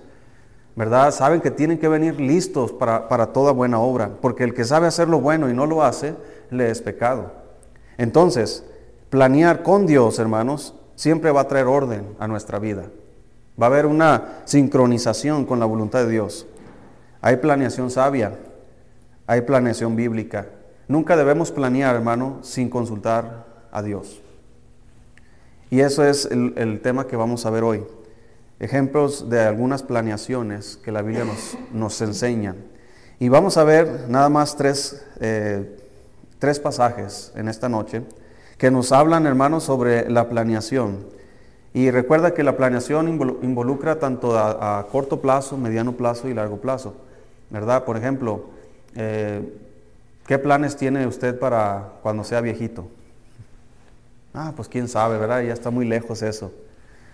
¿Verdad? 0.75 1.11
Saben 1.11 1.39
que 1.39 1.51
tienen 1.51 1.77
que 1.77 1.87
venir 1.87 2.19
listos 2.19 2.71
para, 2.73 3.07
para 3.07 3.27
toda 3.27 3.51
buena 3.53 3.79
obra, 3.79 4.11
porque 4.21 4.43
el 4.43 4.53
que 4.53 4.65
sabe 4.65 4.87
hacer 4.87 5.07
lo 5.07 5.21
bueno 5.21 5.49
y 5.49 5.53
no 5.53 5.65
lo 5.65 5.83
hace, 5.83 6.15
le 6.49 6.69
es 6.69 6.81
pecado. 6.81 7.31
Entonces, 7.97 8.65
Planear 9.15 9.63
con 9.63 9.85
Dios, 9.85 10.19
hermanos, 10.19 10.73
siempre 10.95 11.31
va 11.31 11.39
a 11.39 11.47
traer 11.47 11.67
orden 11.67 12.15
a 12.19 12.27
nuestra 12.27 12.59
vida. 12.59 12.87
Va 13.57 13.67
a 13.67 13.69
haber 13.69 13.85
una 13.85 14.41
sincronización 14.43 15.45
con 15.45 15.57
la 15.57 15.65
voluntad 15.65 16.03
de 16.03 16.11
Dios. 16.11 16.45
Hay 17.21 17.37
planeación 17.37 17.89
sabia. 17.89 18.37
hay 19.27 19.41
planeación 19.41 19.95
bíblica. 19.95 20.47
Nunca 20.89 21.15
debemos 21.15 21.49
planear, 21.51 21.95
hermano, 21.95 22.39
sin 22.41 22.69
consultar 22.69 23.45
a 23.71 23.81
Dios. 23.81 24.21
Y 25.69 25.79
eso 25.79 26.05
es 26.05 26.25
el, 26.25 26.79
tema 26.81 27.07
que 27.07 27.15
vamos 27.15 27.45
a 27.45 27.49
ver 27.49 27.63
hoy. 27.63 27.83
Ejemplos 28.59 29.29
de 29.29 29.41
algunas 29.41 29.83
planeaciones 29.83 30.77
que 30.77 30.91
la 30.91 31.01
Biblia 31.01 31.25
nos, 31.25 31.57
nos 31.73 32.01
enseña. 32.01 32.55
Y 33.19 33.29
vamos 33.29 33.57
a 33.57 33.63
ver 33.63 34.05
nada 34.07 34.29
más 34.29 34.55
tres, 34.55 35.05
eh, 35.19 35.77
tres 36.39 36.59
pasajes 36.59 37.31
en 37.35 37.47
esta 37.47 37.69
noche 37.69 38.03
que 38.57 38.71
nos 38.71 38.91
hablan, 38.91 39.25
hermanos, 39.25 39.63
sobre 39.63 40.09
la 40.09 40.29
planeación. 40.29 41.05
Y 41.73 41.91
recuerda 41.91 42.33
que 42.33 42.43
la 42.43 42.55
planeación 42.55 43.09
involucra 43.09 43.99
tanto 43.99 44.37
a, 44.37 44.87
corto 44.89 45.19
plazo, 45.19 45.57
mediano 45.57 45.93
plazo 45.93 46.29
y 46.29 46.33
largo 46.33 46.57
plazo. 46.57 46.95
¿Verdad? 47.49 47.83
Por 47.83 47.97
ejemplo, 47.97 48.45
eh, 48.95 49.41
¿qué 50.25 50.39
planes 50.39 50.77
tiene 50.77 51.05
usted 51.05 51.37
para 51.37 51.95
cuando 52.01 52.23
sea 52.23 52.39
viejito? 52.39 52.87
Ah, 54.35 54.51
pues 54.55 54.67
quién 54.67 54.89
sabe, 54.89 55.17
¿verdad? 55.17 55.41
Ya 55.41 55.53
está 55.53 55.71
muy 55.71 55.85
lejos 55.85 56.21
eso. 56.21 56.51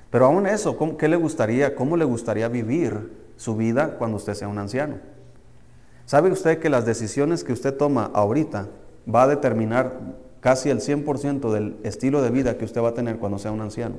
Pero 0.10 0.26
aún 0.26 0.48
eso, 0.48 0.76
¿qué 0.98 1.08
le 1.08 1.16
gustaría? 1.16 1.76
¿Cómo 1.76 1.96
le 1.96 2.04
gustaría 2.04 2.48
vivir 2.48 3.12
su 3.38 3.56
vida 3.56 3.98
cuando 3.98 4.18
usted 4.18 4.34
sea 4.34 4.48
un 4.48 4.58
anciano? 4.58 4.96
¿Sabe 6.06 6.32
usted 6.32 6.60
que 6.60 6.70
las 6.70 6.86
decisiones 6.86 7.44
que 7.44 7.54
usted 7.54 7.78
toma 7.78 8.10
ahorita 8.14 8.68
va 9.14 9.24
a 9.24 9.28
determinar 9.28 10.00
casi 10.42 10.70
el 10.70 10.82
100% 10.82 11.52
del 11.52 11.78
estilo 11.84 12.22
de 12.24 12.32
vida 12.32 12.58
que 12.58 12.66
usted 12.66 12.82
va 12.82 12.90
a 12.90 12.94
tener 12.94 13.20
cuando 13.20 13.38
sea 13.38 13.52
un 13.52 13.62
anciano? 13.62 13.96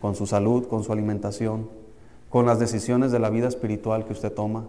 Con 0.00 0.14
su 0.14 0.26
salud, 0.26 0.68
con 0.68 0.84
su 0.84 0.92
alimentación, 0.92 1.68
con 2.28 2.44
las 2.44 2.58
decisiones 2.58 3.10
de 3.10 3.18
la 3.18 3.30
vida 3.30 3.48
espiritual 3.48 4.04
que 4.04 4.12
usted 4.12 4.32
toma, 4.32 4.66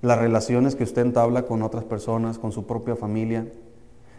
las 0.00 0.18
relaciones 0.18 0.74
que 0.74 0.84
usted 0.84 1.02
entabla 1.02 1.42
con 1.42 1.62
otras 1.62 1.84
personas, 1.84 2.38
con 2.38 2.50
su 2.50 2.66
propia 2.66 2.96
familia, 2.96 3.46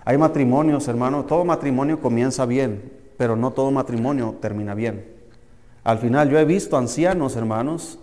hay 0.06 0.18
matrimonios, 0.18 0.88
hermano, 0.88 1.26
todo 1.26 1.46
matrimonio 1.46 2.00
comienza 2.02 2.46
bien, 2.46 2.92
pero 3.18 3.36
no 3.36 3.52
todo 3.52 3.72
matrimonio 3.72 4.36
termina 4.42 4.74
bien. 4.74 5.06
Al 5.84 6.00
final 6.00 6.30
yo 6.30 6.38
he 6.40 6.46
visto 6.46 6.78
ancianos, 6.78 7.36
hermanos, 7.36 8.00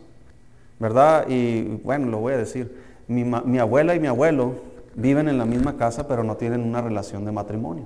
¿verdad? 0.78 1.26
Y 1.28 1.62
bueno, 1.84 2.06
lo 2.08 2.18
voy 2.18 2.32
a 2.32 2.38
decir, 2.38 2.74
mi, 3.06 3.58
abuela 3.58 3.94
y 3.94 4.00
mi 4.00 4.06
abuelo 4.06 4.54
viven 4.94 5.28
en 5.28 5.36
la 5.36 5.44
misma 5.44 5.76
casa, 5.76 6.08
pero 6.08 6.24
no 6.24 6.36
tienen 6.36 6.62
una 6.62 6.80
relación 6.80 7.24
de 7.24 7.32
matrimonio. 7.32 7.84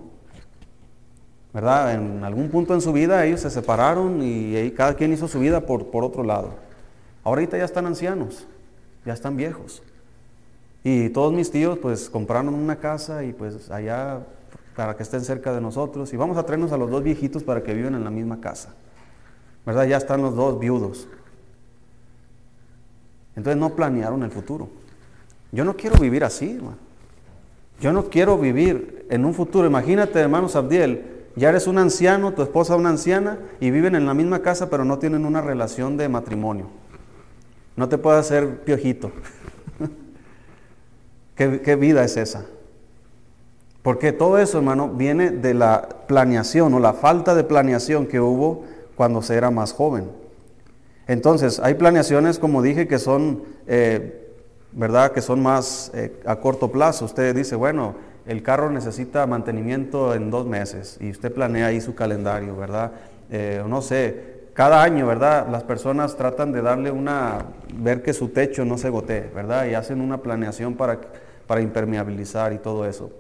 ¿Verdad? 1.53 1.95
En 1.95 2.25
algún 2.25 2.51
punto 2.51 2.75
en 2.75 2.81
su 2.81 2.93
vida 2.93 3.25
ellos 3.25 3.41
se 3.41 3.51
separaron 3.51 4.21
y, 4.23 4.71
cada 4.73 4.95
quien 4.95 5.13
hizo 5.13 5.29
su 5.29 5.41
vida 5.41 5.61
por, 5.61 5.87
por 5.87 6.05
otro 6.05 6.23
lado. 6.23 6.51
Ahorita 7.25 7.57
ya 7.57 7.65
están 7.65 7.87
ancianos, 7.87 8.47
ya 9.05 9.13
están 9.13 9.37
viejos. 9.37 9.83
Y 10.85 11.09
todos 11.09 11.33
mis 11.33 11.51
tíos 11.51 11.79
pues 11.79 12.11
compraron 12.11 12.55
una 12.55 12.77
casa 12.77 13.25
y 13.25 13.33
pues 13.33 13.71
allá 13.71 14.21
para 14.77 14.97
que 14.97 15.03
estén 15.03 15.23
cerca 15.23 15.53
de 15.53 15.61
nosotros 15.61 16.13
y 16.13 16.17
vamos 16.17 16.37
a 16.37 16.45
traernos 16.45 16.73
a 16.73 16.77
los 16.77 16.91
dos 16.91 17.03
viejitos 17.03 17.43
para 17.43 17.63
que 17.63 17.73
vivan 17.73 17.95
en 17.95 18.05
la 18.05 18.11
misma 18.11 18.41
casa. 18.41 18.75
¿Verdad? 19.65 19.87
Ya 19.87 19.97
están 19.97 20.21
los 20.21 20.37
dos 20.37 20.61
viudos. 20.61 21.09
Entonces 23.35 23.59
no 23.59 23.75
planearon 23.75 24.23
el 24.23 24.31
futuro. 24.31 24.69
Yo 25.53 25.65
no 25.65 25.75
quiero 25.75 25.99
vivir 25.99 26.23
así, 26.23 26.57
hermano. 26.57 26.77
Yo 27.81 27.93
no 27.93 28.05
quiero 28.11 28.37
vivir 28.37 29.07
en 29.09 29.25
un 29.25 29.33
futuro. 29.33 29.67
Imagínate, 29.67 30.21
hermanos 30.21 30.55
Abdiel, 30.55 31.05
ya 31.35 31.49
eres 31.49 31.67
un 31.67 31.79
anciano, 31.79 32.33
tu 32.33 32.43
esposa 32.43 32.77
una 32.77 32.91
anciana 32.91 33.39
y 33.59 33.71
viven 33.71 33.95
en 33.95 34.07
la 34.07 34.15
misma 34.15 34.41
casa 34.41 34.69
pero 34.69 34.85
no 34.85 34.99
tienen 34.99 35.25
una 35.25 35.41
relación 35.41 35.97
de 35.97 36.09
matrimonio. 36.09 36.67
No 37.75 37.89
te 37.89 37.97
puedes 37.99 38.21
hacer 38.21 38.61
piojito. 38.65 39.11
¿Qué, 41.37 41.77
vida 41.77 42.05
es 42.05 42.17
esa? 42.17 42.47
Porque 43.83 44.13
todo 44.13 44.39
eso, 44.39 44.59
hermano, 44.59 44.89
viene 44.89 45.31
de 45.31 45.53
la 45.53 45.89
planeación 46.07 46.73
o 46.75 46.79
la 46.79 46.93
falta 46.93 47.35
de 47.35 47.45
planeación 47.45 48.07
que 48.07 48.21
hubo 48.21 48.65
cuando 48.95 49.21
se 49.21 49.35
era 49.35 49.51
más 49.51 49.73
joven. 49.73 50.11
Entonces, 51.07 51.61
hay 51.61 51.75
planeaciones, 51.75 52.39
como 52.39 52.63
dije, 52.63 52.87
que 52.87 52.99
son, 52.99 53.43
eh, 53.67 54.33
¿verdad? 54.73 55.13
Que 55.13 55.21
son 55.21 55.43
más 55.43 55.91
eh, 55.95 56.13
a 56.25 56.37
corto 56.37 56.71
plazo. 56.71 57.05
Usted 57.05 57.35
dice, 57.35 57.57
bueno, 57.57 57.97
el 58.27 58.43
carro 58.43 58.71
necesita 58.71 59.27
mantenimiento 59.27 60.15
en 60.15 60.31
dos 60.31 60.47
meses 60.47 60.97
y 61.01 61.11
usted 61.11 61.33
planea 61.33 61.67
ahí 61.67 61.81
su 61.81 61.95
calendario, 61.95 62.57
¿verdad? 62.57 62.93
Eh, 63.31 63.63
no 63.69 63.83
sé, 63.83 64.35
cada 64.55 64.83
año, 64.83 65.07
¿verdad? 65.07 65.49
Las 65.51 65.65
personas 65.65 66.17
tratan 66.17 66.53
de 66.53 66.63
darle 66.63 66.91
una, 66.91 67.47
ver 67.77 68.03
que 68.03 68.15
su 68.15 68.29
techo 68.29 68.65
no 68.65 68.79
se 68.79 68.89
gotee, 68.89 69.31
¿verdad? 69.35 69.67
Y 69.67 69.75
hacen 69.75 70.01
una 70.01 70.19
planeación 70.23 70.75
para 70.75 71.01
para 71.47 71.61
impermeabilizar 71.61 72.53
y 72.53 72.59
todo 72.59 72.87
eso. 72.87 73.11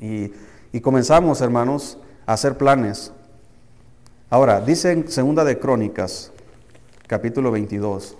Y, 0.00 0.32
comenzamos, 0.80 1.40
hermanos, 1.40 1.98
a 2.26 2.34
hacer 2.34 2.56
planes. 2.58 3.12
Ahora, 4.28 4.60
dice 4.60 4.92
en 4.92 5.08
Segunda 5.08 5.44
de 5.44 5.58
Crónicas, 5.58 6.32
capítulo 7.06 7.50
22. 7.50 8.16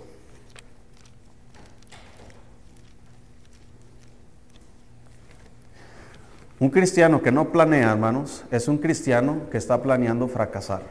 Un 6.59 6.69
cristiano 6.71 7.21
que 7.21 7.31
no 7.31 7.51
planea, 7.51 7.91
hermanos, 7.91 8.43
es 8.49 8.67
un 8.67 8.79
cristiano 8.79 9.41
que 9.51 9.59
está 9.59 9.83
planeando 9.83 10.27
fracasar 10.27 10.81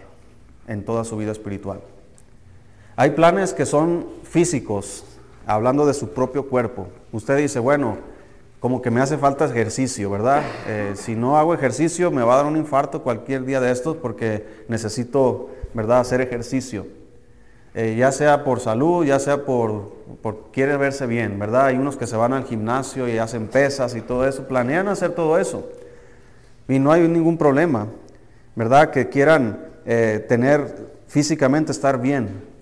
en 0.68 0.84
toda 0.84 1.02
su 1.02 1.16
vida 1.16 1.32
espiritual. 1.32 1.80
Hay 2.94 3.10
planes 3.10 3.52
que 3.52 3.66
son 3.66 4.06
físicos, 4.22 5.04
hablando 5.44 5.84
de 5.84 5.94
su 5.94 6.10
propio 6.10 6.48
cuerpo. 6.48 6.88
Usted 7.10 7.36
dice, 7.38 7.58
bueno, 7.58 7.98
como 8.60 8.80
que 8.82 8.90
me 8.90 9.00
hace 9.00 9.18
falta 9.18 9.44
ejercicio, 9.44 10.10
¿verdad? 10.10 10.42
Eh, 10.66 10.92
si 10.96 11.14
no 11.14 11.38
hago 11.38 11.54
ejercicio 11.54 12.10
me 12.10 12.22
va 12.22 12.34
a 12.34 12.36
dar 12.38 12.46
un 12.46 12.56
infarto 12.56 13.02
cualquier 13.02 13.44
día 13.44 13.60
de 13.60 13.70
estos 13.70 13.96
porque 13.96 14.46
necesito, 14.68 15.50
¿verdad?, 15.74 16.00
hacer 16.00 16.20
ejercicio. 16.20 16.86
Eh, 17.74 17.94
ya 17.98 18.10
sea 18.10 18.42
por 18.42 18.60
salud, 18.60 19.04
ya 19.04 19.18
sea 19.18 19.44
por, 19.44 19.92
por 20.22 20.50
quiere 20.50 20.78
verse 20.78 21.06
bien, 21.06 21.38
¿verdad? 21.38 21.66
Hay 21.66 21.76
unos 21.76 21.98
que 21.98 22.06
se 22.06 22.16
van 22.16 22.32
al 22.32 22.44
gimnasio 22.44 23.06
y 23.06 23.18
hacen 23.18 23.48
pesas 23.48 23.94
y 23.94 24.00
todo 24.00 24.26
eso, 24.26 24.48
planean 24.48 24.88
hacer 24.88 25.10
todo 25.12 25.38
eso. 25.38 25.68
Y 26.68 26.78
no 26.78 26.90
hay 26.90 27.06
ningún 27.06 27.36
problema, 27.36 27.88
¿verdad? 28.54 28.90
Que 28.90 29.10
quieran 29.10 29.60
eh, 29.84 30.24
tener 30.26 30.88
físicamente 31.06 31.70
estar 31.70 32.00
bien 32.00 32.55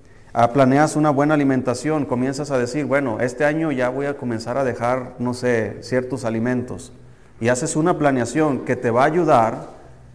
planeas 0.52 0.96
una 0.96 1.10
buena 1.10 1.34
alimentación, 1.34 2.06
comienzas 2.06 2.50
a 2.50 2.58
decir, 2.58 2.86
bueno, 2.86 3.20
este 3.20 3.44
año 3.44 3.70
ya 3.70 3.88
voy 3.88 4.06
a 4.06 4.16
comenzar 4.16 4.58
a 4.58 4.64
dejar, 4.64 5.14
no 5.20 5.32
sé, 5.32 5.78
ciertos 5.80 6.24
alimentos. 6.24 6.92
Y 7.40 7.48
haces 7.48 7.76
una 7.76 7.98
planeación 7.98 8.64
que 8.64 8.74
te 8.74 8.90
va 8.90 9.02
a 9.02 9.06
ayudar 9.06 9.68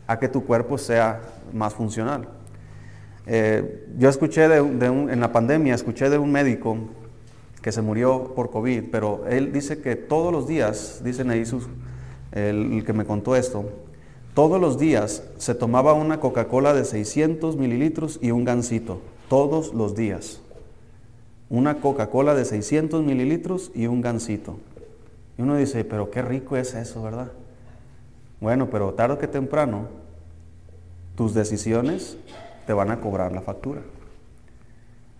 a 0.07 0.19
que 0.19 0.27
tu 0.27 0.45
cuerpo 0.45 0.77
sea 0.77 1.21
más 1.53 1.73
funcional. 1.73 2.27
Eh, 3.27 3.87
yo 3.97 4.09
escuché 4.09 4.43
en 4.45 5.19
la 5.21 5.31
pandemia, 5.31 5.73
escuché 5.73 6.09
de 6.09 6.17
un 6.17 6.31
médico 6.31 6.77
que 7.61 7.71
se 7.71 7.81
murió 7.81 8.33
por 8.35 8.49
COVID, 8.49 8.85
pero 8.91 9.23
él 9.29 9.53
dice 9.53 9.79
que 9.81 9.95
todos 9.95 10.33
los 10.33 10.47
días, 10.47 11.01
dicen 11.01 11.29
ahí 11.29 11.45
sus, 11.45 11.67
el 12.33 12.83
que 12.85 12.91
me 12.91 13.05
contó 13.05 13.37
esto, 13.37 13.71
todos 14.33 14.59
los 14.59 14.77
días 14.77 15.23
se 15.37 15.55
tomaba 15.55 15.93
una 15.93 16.19
Coca-Cola 16.19 16.73
de 16.73 16.83
600 16.83 17.55
mililitros 17.55 18.19
y 18.21 18.31
un 18.31 18.43
gansito 18.43 18.99
todos 19.29 19.73
los 19.73 19.95
días. 19.95 20.41
Una 21.49 21.79
Coca-Cola 21.79 22.35
de 22.35 22.43
600 22.43 23.03
mililitros 23.03 23.71
y 23.73 23.87
un 23.87 24.01
gansito. 24.01 24.57
Y 25.37 25.43
uno 25.43 25.55
dice, 25.55 25.85
pero 25.85 26.11
qué 26.11 26.21
rico 26.21 26.57
es 26.57 26.73
eso, 26.73 27.01
¿verdad? 27.01 27.31
Bueno, 28.41 28.69
pero 28.69 28.93
tarde 28.93 29.17
que 29.17 29.27
temprano, 29.27 29.87
tus 31.15 31.33
decisiones 31.33 32.17
te 32.67 32.73
van 32.73 32.91
a 32.91 32.99
cobrar 32.99 33.31
la 33.31 33.41
factura. 33.41 33.81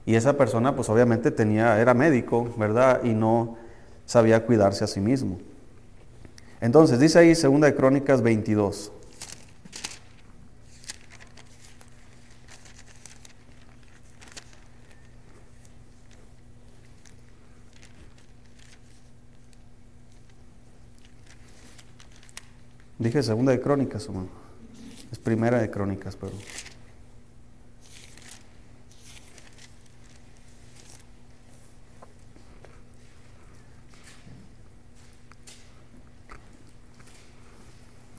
Y 0.06 0.16
esa 0.16 0.38
persona, 0.38 0.76
pues 0.76 0.90
obviamente 0.90 1.32
tenía, 1.32 1.80
era 1.80 1.94
médico, 1.94 2.54
¿verdad? 2.58 3.04
Y 3.04 3.10
no 3.10 3.58
sabía 4.06 4.46
cuidarse 4.46 4.84
a 4.84 4.88
sí 4.88 5.00
mismo. 5.00 5.38
Entonces, 6.62 7.00
dice 7.00 7.20
ahí 7.20 7.34
2 7.34 7.62
de 7.62 7.76
Crónicas 7.76 8.22
22. 8.22 8.92
Dije 23.00 23.24
segunda 23.24 23.54
de 23.54 23.62
crónicas, 23.62 24.06
hermano. 24.06 24.28
Es 25.12 25.18
primera 25.18 25.60
de 25.60 25.72
crónicas, 25.72 26.16
pero. 26.16 26.34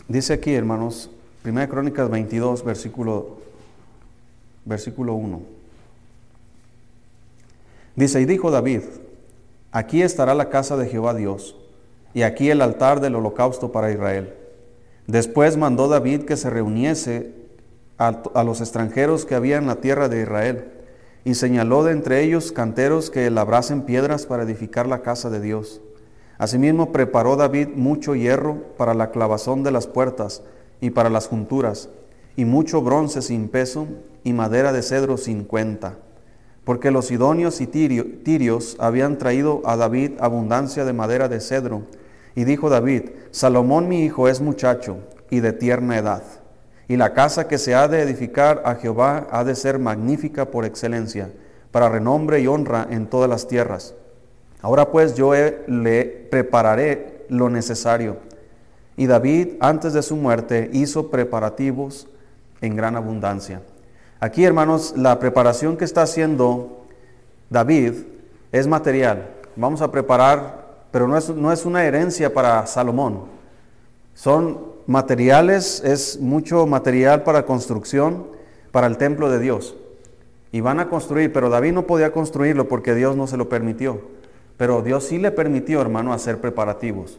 Dice 0.09 0.33
aquí, 0.33 0.53
hermanos, 0.55 1.09
Primera 1.43 1.67
de 1.67 1.71
Crónicas 1.71 2.11
22, 2.11 2.65
versículo, 2.65 3.39
versículo 4.65 5.15
1. 5.15 5.41
Dice, 7.97 8.21
y 8.21 8.25
dijo 8.25 8.51
David, 8.51 8.83
aquí 9.71 10.03
estará 10.03 10.35
la 10.35 10.51
casa 10.51 10.77
de 10.77 10.89
Jehová 10.89 11.15
Dios, 11.15 11.57
y 12.13 12.23
aquí 12.23 12.51
el 12.51 12.61
altar 12.61 13.01
del 13.01 13.15
holocausto 13.15 13.73
para 13.73 13.93
Israel. 13.93 14.35
Después 15.11 15.57
mandó 15.57 15.89
David 15.89 16.23
que 16.23 16.37
se 16.37 16.51
reuniese 16.51 17.33
a, 17.99 18.45
los 18.45 18.61
extranjeros 18.61 19.25
que 19.25 19.35
había 19.35 19.57
en 19.57 19.67
la 19.67 19.81
tierra 19.81 20.09
de 20.09 20.23
Israel, 20.23 20.67
y 21.25 21.35
señaló 21.35 21.83
de 21.83 21.91
entre 21.91 22.23
ellos 22.23 22.53
canteros 22.53 23.11
que 23.11 23.29
labrasen 23.29 23.83
piedras 23.83 24.25
para 24.27 24.45
edificar 24.45 24.87
la 24.87 25.03
casa 25.03 25.29
de 25.29 25.41
Dios. 25.41 25.81
Asimismo 26.39 26.93
preparó 26.93 27.35
David 27.35 27.71
mucho 27.75 28.15
hierro 28.15 28.63
para 28.77 28.95
la 28.95 29.11
clavazón 29.11 29.65
de 29.65 29.73
las 29.73 29.89
puertas 29.89 30.45
y 30.81 30.91
para 30.91 31.11
las 31.11 31.27
junturas, 31.27 31.89
y 32.37 32.45
mucho 32.45 32.81
bronce 32.81 33.21
sin 33.21 33.49
peso 33.49 33.89
y 34.23 34.33
madera 34.33 34.73
de 34.73 34.83
cedro 34.83 35.17
sin 35.17 35.43
cuenta, 35.43 35.99
porque 36.63 36.93
los 36.93 37.07
sidonios 37.07 37.61
y 37.61 37.67
tirios 37.67 38.77
habían 38.79 39.19
traído 39.19 39.61
a 39.65 39.75
David 39.75 40.13
abundancia 40.21 40.85
de 40.85 40.93
madera 40.93 41.29
de 41.29 41.41
cedro. 41.41 41.83
Y 42.35 42.45
dijo 42.45 42.71
David, 42.71 43.11
Salomón 43.31 43.89
mi 43.89 44.05
hijo 44.05 44.29
es 44.29 44.41
muchacho 44.41 44.99
y 45.31 45.41
de 45.41 45.53
tierna 45.53 45.99
edad, 45.99 46.23
y 46.89 46.97
la 46.97 47.13
casa 47.13 47.47
que 47.47 47.59
se 47.59 47.75
ha 47.75 47.87
de 47.89 48.03
edificar 48.03 48.63
a 48.65 48.75
Jehová 48.75 49.29
ha 49.31 49.45
de 49.45 49.55
ser 49.55 49.79
magnífica 49.79 50.51
por 50.51 50.65
excelencia, 50.65 51.31
para 51.71 51.89
renombre 51.89 52.41
y 52.41 52.47
honra 52.47 52.87
en 52.91 53.07
todas 53.07 53.31
las 53.31 53.47
tierras. 53.47 53.95
Ahora 54.61 54.91
pues 54.91 55.15
yo 55.15 55.33
le 55.35 56.05
prepararé 56.31 57.25
lo 57.29 57.49
necesario. 57.49 58.17
Y 58.97 59.07
David, 59.07 59.55
antes 59.61 59.93
de 59.93 60.03
su 60.03 60.17
muerte, 60.17 60.69
hizo 60.73 61.11
preparativos 61.11 62.09
en 62.61 62.77
gran 62.77 62.97
abundancia. 62.97 63.63
Aquí, 64.19 64.45
hermanos, 64.45 64.93
la 64.97 65.19
preparación 65.19 65.77
que 65.79 65.87
está 65.87 66.03
haciendo 66.03 66.85
David 67.49 67.95
es 68.53 68.67
material. 68.67 69.31
Vamos 69.57 69.81
a 69.81 69.91
preparar, 69.91 70.70
pero 70.91 71.09
no 71.09 71.17
es, 71.17 71.29
no 71.31 71.53
es 71.53 71.65
una 71.65 71.85
herencia 71.85 72.33
para 72.33 72.67
Salomón. 72.67 73.25
Son 74.15 74.59
materiales, 74.87 75.83
es 75.85 76.21
mucho 76.21 76.67
material 76.67 77.23
para 77.23 77.47
construcción, 77.47 78.27
para 78.73 78.87
el 78.87 78.97
templo 78.97 79.31
de 79.31 79.39
Dios. 79.39 79.77
Y 80.53 80.61
van 80.61 80.81
a 80.81 80.89
construir, 80.89 81.33
pero 81.33 81.49
David 81.49 81.73
no 81.73 81.87
podía 81.87 82.13
construirlo 82.13 82.69
porque 82.69 82.95
Dios 82.95 83.17
no 83.17 83.27
se 83.27 83.37
lo 83.37 83.49
permitió. 83.49 84.01
Pero 84.57 84.83
Dios 84.83 85.05
sí 85.05 85.19
le 85.19 85.31
permitió, 85.31 85.81
hermano, 85.81 86.13
hacer 86.13 86.41
preparativos 86.41 87.19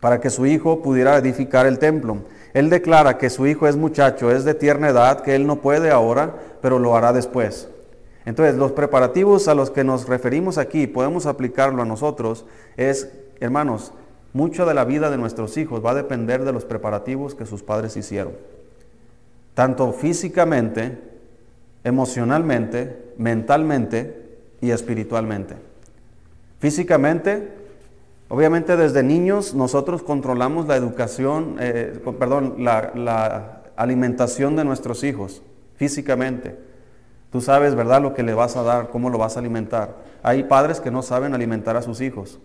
para 0.00 0.20
que 0.20 0.30
su 0.30 0.46
hijo 0.46 0.82
pudiera 0.82 1.16
edificar 1.16 1.66
el 1.66 1.78
templo. 1.78 2.18
Él 2.54 2.70
declara 2.70 3.18
que 3.18 3.30
su 3.30 3.46
hijo 3.46 3.66
es 3.66 3.76
muchacho, 3.76 4.30
es 4.30 4.44
de 4.44 4.54
tierna 4.54 4.88
edad, 4.90 5.20
que 5.20 5.34
él 5.34 5.46
no 5.46 5.56
puede 5.56 5.90
ahora, 5.90 6.34
pero 6.62 6.78
lo 6.78 6.96
hará 6.96 7.12
después. 7.12 7.68
Entonces, 8.26 8.56
los 8.56 8.72
preparativos 8.72 9.46
a 9.46 9.54
los 9.54 9.70
que 9.70 9.84
nos 9.84 10.08
referimos 10.08 10.58
aquí, 10.58 10.88
podemos 10.88 11.26
aplicarlo 11.26 11.80
a 11.80 11.86
nosotros, 11.86 12.44
es, 12.76 13.08
hermanos, 13.38 13.92
mucho 14.32 14.66
de 14.66 14.74
la 14.74 14.84
vida 14.84 15.10
de 15.10 15.16
nuestros 15.16 15.56
hijos 15.56 15.82
va 15.82 15.92
a 15.92 15.94
depender 15.94 16.44
de 16.44 16.52
los 16.52 16.64
preparativos 16.64 17.36
que 17.36 17.46
sus 17.46 17.62
padres 17.62 17.96
hicieron. 17.96 18.32
Tanto 19.54 19.92
físicamente, 19.92 20.98
emocionalmente, 21.84 23.14
mentalmente 23.16 24.38
y 24.60 24.72
espiritualmente. 24.72 25.54
Físicamente, 26.58 27.48
obviamente 28.28 28.76
desde 28.76 29.04
niños 29.04 29.54
nosotros 29.54 30.02
controlamos 30.02 30.66
la 30.66 30.74
educación, 30.74 31.56
eh, 31.60 31.98
perdón, 32.18 32.56
la, 32.58 32.90
la 32.96 33.62
alimentación 33.76 34.56
de 34.56 34.64
nuestros 34.64 35.04
hijos, 35.04 35.42
físicamente. 35.76 36.75
Tú 37.30 37.40
sabes, 37.40 37.74
¿verdad?, 37.74 38.02
lo 38.02 38.14
que 38.14 38.22
le 38.22 38.34
vas 38.34 38.56
a 38.56 38.62
dar, 38.62 38.90
cómo 38.90 39.10
lo 39.10 39.18
vas 39.18 39.36
a 39.36 39.40
alimentar. 39.40 39.96
Hay 40.22 40.44
padres 40.44 40.80
que 40.80 40.90
no 40.90 41.02
saben 41.02 41.34
alimentar 41.34 41.76
a 41.76 41.82
sus 41.82 42.00
hijos. 42.00 42.38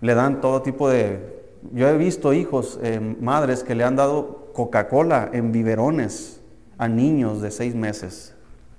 Le 0.00 0.14
dan 0.14 0.40
todo 0.40 0.62
tipo 0.62 0.88
de... 0.88 1.42
Yo 1.72 1.88
he 1.88 1.96
visto 1.96 2.32
hijos, 2.32 2.78
eh, 2.82 3.00
madres 3.20 3.64
que 3.64 3.74
le 3.74 3.84
han 3.84 3.96
dado 3.96 4.50
Coca-Cola 4.52 5.30
en 5.32 5.50
biberones 5.50 6.40
a 6.76 6.88
niños 6.88 7.40
de 7.40 7.50
seis 7.50 7.74
meses, 7.74 8.34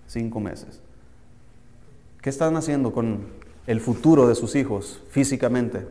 cinco 0.05 0.39
meses. 0.39 0.81
¿Qué 2.21 2.29
están 2.29 2.55
haciendo 2.55 2.93
con, 2.93 3.25
el 3.67 3.81
futuro 3.81 4.27
de 4.27 4.35
sus 4.35 4.55
hijos 4.55 5.01
físicamente, 5.09 5.87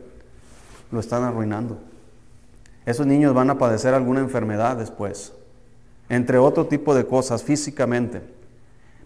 lo 0.91 0.99
están 0.99 1.23
arruinando. 1.23 1.77
Esos 2.85 3.05
niños 3.05 3.33
van 3.33 3.49
a 3.49 3.57
padecer 3.57 3.93
alguna 3.93 4.21
enfermedad 4.21 4.77
después, 4.77 5.33
entre 6.07 6.37
otro 6.37 6.67
tipo 6.67 6.95
de 6.95 7.05
cosas 7.05 7.43
físicamente. 7.43 8.21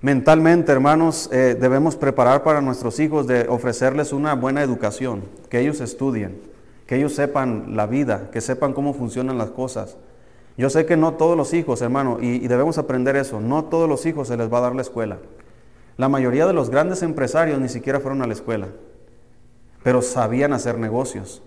Mentalmente, 0.01 0.71
hermanos, 0.71 1.29
eh, 1.33 1.57
debemos 1.59 1.97
preparar 1.97 2.41
para 2.41 2.61
nuestros 2.61 3.01
hijos 3.01 3.27
de 3.27 3.49
ofrecerles 3.49 4.13
una 4.13 4.33
buena 4.33 4.63
educación, 4.63 5.23
que 5.49 5.59
ellos 5.59 5.81
estudien, 5.81 6.39
que 6.87 6.95
ellos 6.95 7.13
sepan 7.13 7.75
la 7.75 7.85
vida, 7.85 8.29
que 8.31 8.39
sepan 8.39 8.71
cómo 8.71 8.93
funcionan 8.93 9.37
las 9.37 9.49
cosas. 9.49 9.97
Yo 10.57 10.69
sé 10.69 10.85
que 10.85 10.95
no 10.95 11.15
todos 11.15 11.35
los 11.35 11.53
hijos, 11.53 11.81
hermano, 11.81 12.17
y 12.21 12.47
debemos 12.47 12.77
aprender 12.77 13.17
eso, 13.17 13.41
no 13.41 13.65
todos 13.65 13.89
los 13.89 14.05
hijos 14.05 14.29
se 14.29 14.37
les 14.37 14.51
va 14.51 14.59
a 14.59 14.61
dar 14.61 14.75
la 14.75 14.83
escuela. 14.83 15.17
La 15.97 16.07
mayoría 16.07 16.47
de 16.47 16.53
los 16.53 16.69
grandes 16.69 17.03
empresarios 17.03 17.59
ni 17.59 17.67
siquiera 17.67 17.99
fueron 17.99 18.21
a 18.21 18.27
la 18.27 18.33
escuela, 18.33 18.67
pero 19.83 20.01
sabían 20.01 20.53
hacer 20.53 20.77
negocios, 20.77 21.43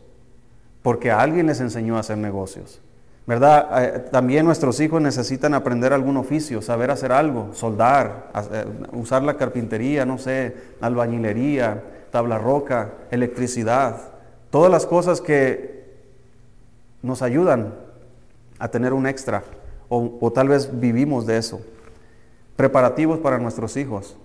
porque 0.83 1.11
alguien 1.11 1.47
les 1.47 1.61
enseñó 1.61 1.97
a 1.97 2.01
hacer 2.01 2.19
negocios. 2.19 2.83
¿Verdad? 3.27 3.85
Eh, 3.85 3.99
también 4.11 4.45
nuestros 4.45 4.81
hijos 4.81 5.01
necesitan 5.01 5.55
aprender 5.55 5.93
algún 5.93 6.17
oficio, 6.17 6.61
saber 6.61 6.91
hacer 6.91 7.13
algo, 7.13 7.51
soldar, 7.55 8.33
usar 8.93 9.23
la 9.23 9.37
carpintería, 9.37 10.05
no 10.05 10.19
sé, 10.19 10.57
albañilería, 10.81 11.85
tabla 12.11 12.39
roca, 12.39 12.91
electricidad, 13.11 13.97
todas 14.51 14.71
las 14.71 14.87
cosas 14.87 15.21
que 15.21 15.83
nos 17.01 17.23
ayudan 17.23 17.75
a 18.59 18.69
tener 18.69 18.93
un 18.93 19.07
extra, 19.07 19.45
o, 19.89 20.19
o 20.21 20.33
tal 20.33 20.49
vez 20.49 20.81
vivimos 20.81 21.27
de 21.27 21.37
eso. 21.37 21.61
Preparativos 22.57 23.19
para 23.19 23.39
nuestros 23.39 23.77
hijos. 23.77 24.17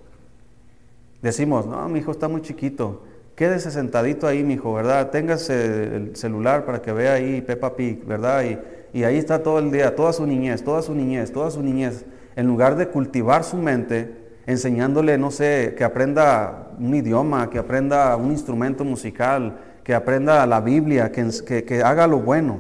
Decimos, 1.22 1.66
no, 1.66 1.88
mi 1.90 2.00
hijo 2.00 2.12
está 2.12 2.28
muy 2.28 2.42
chiquito, 2.42 3.04
quédese 3.38 3.69
sentadito 3.69 4.26
ahí, 4.26 4.43
mi 4.43 4.56
hijo, 4.56 4.73
¿verdad? 4.73 5.12
Téngase 5.12 5.95
el 5.95 6.15
celular 6.15 6.65
para 6.65 6.82
que 6.82 6.91
vea 6.91 7.13
ahí 7.13 7.39
Peppa 7.41 7.76
Pig, 7.76 8.04
¿verdad? 8.04 8.43
Y, 8.43 8.97
y 8.97 9.04
ahí 9.04 9.19
está 9.19 9.43
todo 9.43 9.60
el 9.60 9.71
día, 9.71 9.95
toda 9.95 10.12
su 10.12 10.26
niñez, 10.26 10.63
toda 10.63 10.82
su 10.82 10.95
niñez, 10.95 11.32
toda 11.32 11.52
su 11.52 11.62
niñez. 11.62 12.04
En 12.36 12.47
lugar 12.47 12.76
de 12.76 12.88
cultivar 12.88 13.43
su 13.43 13.58
mente, 13.58 14.12
enseñándole, 14.47 15.19
no 15.19 15.30
sé, 15.30 15.76
que 15.78 15.84
aprenda 15.84 16.69
un 16.80 16.95
idioma, 16.95 17.47
que 17.52 17.60
aprenda 17.60 18.15
un 18.15 18.32
instrumento 18.32 18.84
musical, 18.84 19.60
que 19.84 19.93
aprenda 19.93 20.43
la 20.47 20.60
Biblia, 20.60 21.12
que, 21.12 21.30
que, 21.45 21.63
que 21.63 21.84
haga 21.84 22.08
lo 22.08 22.17
bueno. 22.17 22.58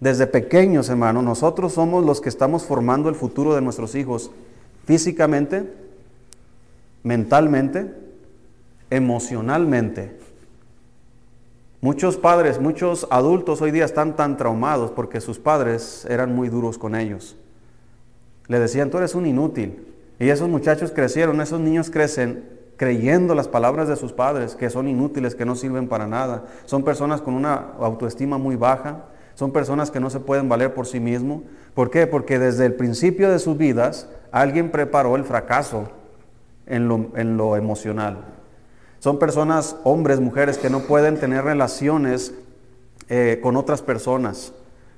Desde 0.00 0.26
pequeños, 0.26 0.88
hermanos, 0.88 1.22
nosotros 1.22 1.74
somos 1.74 2.04
los 2.04 2.20
que 2.20 2.28
estamos 2.28 2.64
formando 2.64 3.08
el 3.08 3.14
futuro 3.14 3.54
de 3.54 3.60
nuestros 3.60 3.94
hijos 3.94 4.32
físicamente, 4.84 5.72
mentalmente, 7.04 8.01
emocionalmente. 8.96 10.16
Muchos 11.80 12.16
padres, 12.16 12.60
muchos 12.60 13.08
adultos 13.10 13.60
hoy 13.60 13.72
día 13.72 13.84
están 13.84 14.14
tan 14.14 14.36
traumados 14.36 14.92
porque 14.92 15.20
sus 15.20 15.38
padres 15.38 16.06
eran 16.08 16.34
muy 16.34 16.48
duros 16.48 16.78
con 16.78 16.94
ellos. 16.94 17.36
Le 18.46 18.60
decían, 18.60 18.90
tú 18.90 18.98
eres 18.98 19.14
un 19.14 19.26
inútil. 19.26 19.88
Y 20.18 20.28
esos 20.28 20.48
muchachos 20.48 20.92
crecieron, 20.92 21.40
esos 21.40 21.58
niños 21.58 21.90
crecen 21.90 22.48
creyendo 22.76 23.34
las 23.34 23.48
palabras 23.48 23.88
de 23.88 23.96
sus 23.96 24.12
padres, 24.12 24.54
que 24.54 24.70
son 24.70 24.88
inútiles, 24.88 25.34
que 25.34 25.44
no 25.44 25.56
sirven 25.56 25.88
para 25.88 26.06
nada. 26.06 26.44
Son 26.64 26.84
personas 26.84 27.20
con 27.20 27.34
una 27.34 27.74
autoestima 27.80 28.38
muy 28.38 28.56
baja, 28.56 29.06
son 29.34 29.52
personas 29.52 29.90
que 29.90 30.00
no 30.00 30.10
se 30.10 30.20
pueden 30.20 30.48
valer 30.48 30.74
por 30.74 30.86
sí 30.86 31.00
mismos. 31.00 31.42
¿Por 31.74 31.90
qué? 31.90 32.06
Porque 32.06 32.38
desde 32.38 32.66
el 32.66 32.74
principio 32.74 33.30
de 33.30 33.38
sus 33.38 33.56
vidas 33.56 34.08
alguien 34.30 34.70
preparó 34.70 35.16
el 35.16 35.24
fracaso 35.24 35.88
en 36.66 36.88
lo, 36.88 37.56
emocional. 37.56 38.18
Son 39.02 39.18
personas, 39.18 39.74
hombres, 39.82 40.20
mujeres, 40.20 40.58
que 40.58 40.70
no 40.70 40.82
pueden 40.82 41.18
tener 41.18 41.42
relaciones 41.42 42.34
eh, 43.08 43.40
con 43.42 43.56
otras 43.56 43.82
personas. 43.82 44.52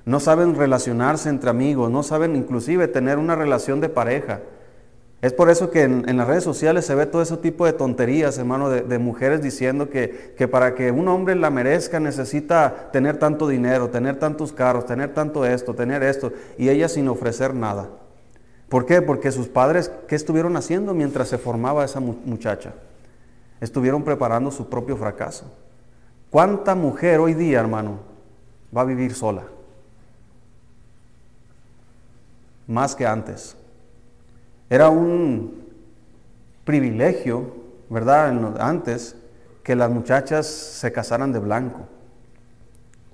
No 0.05 0.19
saben 0.19 0.53
relacionarse 0.53 1.27
entre 1.27 1.49
amigos, 1.49 1.89
no 1.89 2.03
saben 2.03 2.35
inclusive 2.35 2.87
tener 2.87 3.17
una 3.17 3.33
relación 3.33 3.81
de 3.81 3.89
pareja. 3.89 4.41
Es 5.23 5.33
por 5.33 5.49
eso 5.49 5.71
que 5.71 5.81
en, 5.81 6.17
las 6.17 6.27
redes 6.27 6.43
sociales 6.43 6.85
se 6.85 6.93
ve 6.93 7.07
todo 7.07 7.23
ese 7.23 7.37
tipo 7.37 7.65
de 7.65 7.73
tonterías, 7.73 8.37
hermano, 8.37 8.69
de, 8.69 8.81
de 8.81 8.99
mujeres 8.99 9.41
diciendo 9.41 9.89
que, 9.89 10.35
que, 10.37 10.47
para 10.47 10.75
que 10.75 10.91
un 10.91 11.07
hombre 11.07 11.33
la 11.33 11.49
merezca 11.49 11.99
necesita 11.99 12.91
tener 12.91 13.17
tanto 13.17 13.47
dinero, 13.47 13.89
tener 13.89 14.19
tantos 14.19 14.53
carros, 14.53 14.85
tener 14.85 15.15
tanto 15.15 15.47
esto, 15.47 15.73
tener 15.73 16.03
esto, 16.03 16.31
y 16.59 16.69
ella 16.69 16.89
sin 16.89 17.07
ofrecer 17.07 17.55
nada. 17.55 17.89
¿Por 18.69 18.85
qué? 18.85 19.01
Porque 19.01 19.31
sus 19.31 19.47
padres, 19.47 19.91
¿qué 20.07 20.15
estuvieron 20.15 20.57
haciendo 20.57 20.93
mientras 20.93 21.27
se 21.27 21.39
formaba 21.39 21.83
esa 21.83 21.99
muchacha? 21.99 22.71
Estuvieron 23.65 24.03
preparando 24.03 24.51
su 24.51 24.69
propio 24.69 24.95
fracaso. 24.95 25.51
¿Cuánta 26.29 26.75
mujer 26.75 27.19
hoy 27.19 27.33
día, 27.33 27.59
hermano, 27.59 27.97
va 28.75 28.81
a 28.81 28.85
vivir 28.85 29.15
sola? 29.15 29.41
Más 32.67 32.95
que 32.95 33.07
antes. 33.07 33.57
Era 34.69 34.89
un 34.91 35.65
privilegio, 36.63 37.55
¿verdad? 37.89 38.29
Antes, 38.61 39.15
que 39.63 39.75
las 39.75 39.89
muchachas 39.89 40.45
se 40.45 40.91
casaran 40.91 41.33
de 41.33 41.39
blanco. 41.39 41.87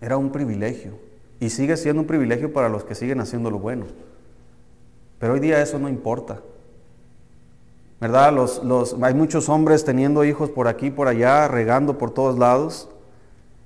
Era 0.01 0.17
un 0.17 0.33
privilegio. 0.33 0.99
Y 1.39 1.49
sigue 1.49 1.77
siendo 1.77 2.01
un 2.01 2.07
privilegio 2.07 2.51
para 2.51 2.67
los 2.67 2.83
que 2.83 2.93
siguen 2.93 3.21
haciendo 3.21 3.49
lo 3.49 3.59
bueno. 3.59 3.85
Pero 5.17 5.31
hoy 5.31 5.39
día 5.39 5.61
eso 5.61 5.79
no 5.79 5.87
importa. 5.87 6.41
¿Verdad? 8.01 8.33
Los, 8.33 8.63
los, 8.63 8.95
hay 9.01 9.13
muchos 9.13 9.47
hombres 9.47 9.85
teniendo 9.85 10.25
hijos 10.25 10.49
por 10.49 10.67
aquí, 10.67 10.89
por 10.89 11.07
allá, 11.07 11.47
regando 11.47 11.99
por 11.99 12.11
todos 12.11 12.37
lados. 12.39 12.89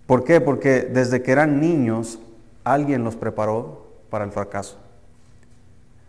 ¿Por 0.05 0.25
qué? 0.25 0.41
Porque 0.41 0.81
desde 0.81 1.23
que 1.23 1.31
eran 1.31 1.61
niños 1.61 2.19
alguien 2.65 3.05
los 3.05 3.15
preparó 3.15 3.85
para 4.09 4.25
el 4.25 4.31
fracaso. 4.31 4.77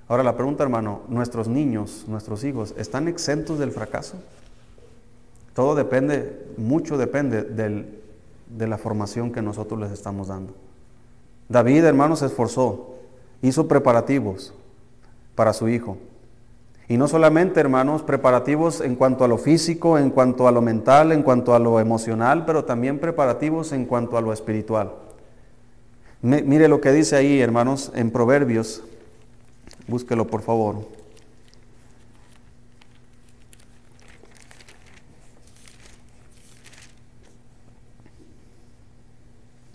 Ahora 0.09 0.25
la 0.25 0.37
pregunta, 0.37 0.65
hermano, 0.65 1.03
¿nuestros 1.09 1.47
niños, 1.47 2.05
nuestros 2.09 2.43
hijos, 2.43 2.75
están 2.77 3.07
exentos 3.07 3.61
del 3.61 3.71
fracaso? 3.71 4.17
Todo 5.55 5.77
depende, 5.77 6.47
mucho 6.57 6.99
depende 6.99 7.43
del, 7.43 8.01
de 8.49 8.67
la 8.67 8.77
formación 8.77 9.31
que 9.31 9.41
nosotros 9.41 9.79
les 9.79 9.93
estamos 9.93 10.29
dando. 10.29 10.53
David, 11.49 11.85
hermano, 11.85 12.17
se 12.17 12.27
esforzó, 12.27 12.97
hizo 13.41 13.69
preparativos 13.69 14.53
para 15.37 15.53
su 15.53 15.69
hijo. 15.69 15.97
Y 16.89 16.97
no 16.97 17.09
solamente, 17.09 17.59
hermanos, 17.59 18.03
preparativos 18.03 18.81
en 18.81 18.95
cuanto 18.95 19.25
a 19.25 19.29
lo 19.29 19.39
físico, 19.39 19.99
en 19.99 20.11
cuanto 20.11 20.47
a 20.47 20.53
lo 20.53 20.63
mental, 20.63 21.11
en 21.11 21.25
cuanto 21.25 21.55
a 21.55 21.59
lo 21.59 21.81
emocional, 21.81 22.45
pero 22.47 22.65
también 22.65 23.01
preparativos 23.01 23.73
en 23.73 23.87
cuanto 23.87 24.17
a 24.17 24.21
lo 24.21 24.33
espiritual. 24.33 24.93
mire 26.23 26.69
lo 26.69 26.81
que 26.81 26.93
dice 26.93 27.17
ahí, 27.17 27.41
hermanos, 27.41 27.91
en 27.95 28.13
Proverbios. 28.13 28.85
Búsquelo, 29.89 30.29
por 30.29 30.43
favor. 30.43 30.77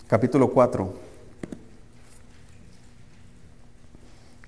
Capítulo 0.08 0.48
4. 0.48 0.92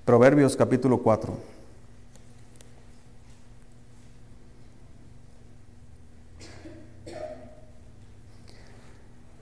Proverbios 0.05 0.57
capítulo 0.57 0.98
4. 0.98 1.54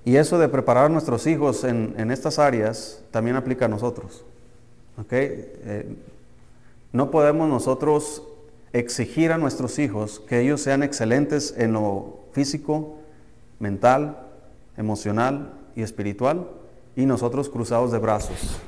Y 0.05 0.17
eso 0.17 0.39
de 0.39 0.49
preparar 0.49 0.87
a 0.87 0.89
nuestros 0.89 1.27
hijos 1.27 1.65
en, 1.65 2.11
estas 2.11 2.39
áreas 2.39 3.03
también 3.11 3.37
aplica 3.37 3.67
a 3.67 3.69
nosotros. 3.69 4.25
Eh, 5.11 5.97
no 6.93 7.11
podemos 7.11 7.49
nosotros 7.49 8.23
exigir 8.73 9.33
a 9.33 9.39
nuestros 9.39 9.79
hijos 9.79 10.21
que 10.21 10.41
ellos 10.41 10.61
sean 10.61 10.83
excelentes 10.83 11.55
en 11.57 11.73
lo 11.73 12.19
físico, 12.33 12.97
mental, 13.61 14.19
emocional 14.77 15.53
y 15.77 15.83
espiritual 15.83 16.49
y 16.97 17.07
nosotros 17.07 17.49
cruzados 17.49 17.93
de 17.93 17.99
brazos. 17.99 18.59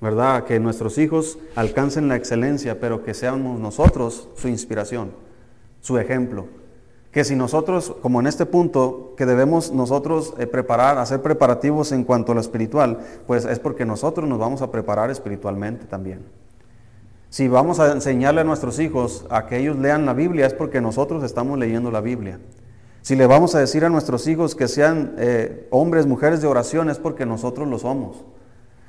¿Verdad? 0.00 0.44
Que 0.44 0.60
nuestros 0.60 0.96
hijos 0.96 1.38
alcancen 1.56 2.08
la 2.08 2.16
excelencia, 2.16 2.78
pero 2.78 3.04
que 3.04 3.14
seamos 3.14 3.58
nosotros 3.58 4.28
su 4.36 4.48
inspiración, 4.48 5.10
su 5.80 5.98
ejemplo 5.98 6.46
que 7.18 7.24
si 7.24 7.34
nosotros, 7.34 7.96
como 8.00 8.20
en 8.20 8.28
este 8.28 8.46
punto, 8.46 9.14
que 9.16 9.26
debemos 9.26 9.72
nosotros 9.72 10.34
eh, 10.38 10.46
preparar, 10.46 10.98
hacer 10.98 11.20
preparativos 11.20 11.90
en 11.90 12.04
cuanto 12.04 12.30
a 12.30 12.36
lo 12.36 12.40
espiritual, 12.40 13.00
pues 13.26 13.44
es 13.44 13.58
porque 13.58 13.84
nosotros 13.84 14.28
nos 14.28 14.38
vamos 14.38 14.62
a 14.62 14.70
preparar 14.70 15.10
espiritualmente 15.10 15.86
también. 15.86 16.20
Si 17.28 17.48
vamos 17.48 17.80
a 17.80 17.90
enseñarle 17.90 18.42
a 18.42 18.44
nuestros 18.44 18.78
hijos 18.78 19.26
a 19.30 19.46
que 19.46 19.58
ellos 19.58 19.76
lean 19.76 20.06
la 20.06 20.12
Biblia, 20.12 20.46
es 20.46 20.54
porque 20.54 20.80
nosotros 20.80 21.24
estamos 21.24 21.58
leyendo 21.58 21.90
la 21.90 22.00
Biblia. 22.00 22.38
Si 23.02 23.16
le 23.16 23.26
vamos 23.26 23.56
a 23.56 23.58
decir 23.58 23.84
a 23.84 23.88
nuestros 23.88 24.28
hijos 24.28 24.54
que 24.54 24.68
sean 24.68 25.16
eh, 25.18 25.66
hombres, 25.70 26.06
mujeres 26.06 26.40
de 26.40 26.46
oración, 26.46 26.88
es 26.88 27.00
porque 27.00 27.26
nosotros 27.26 27.66
lo 27.66 27.80
somos. 27.80 28.24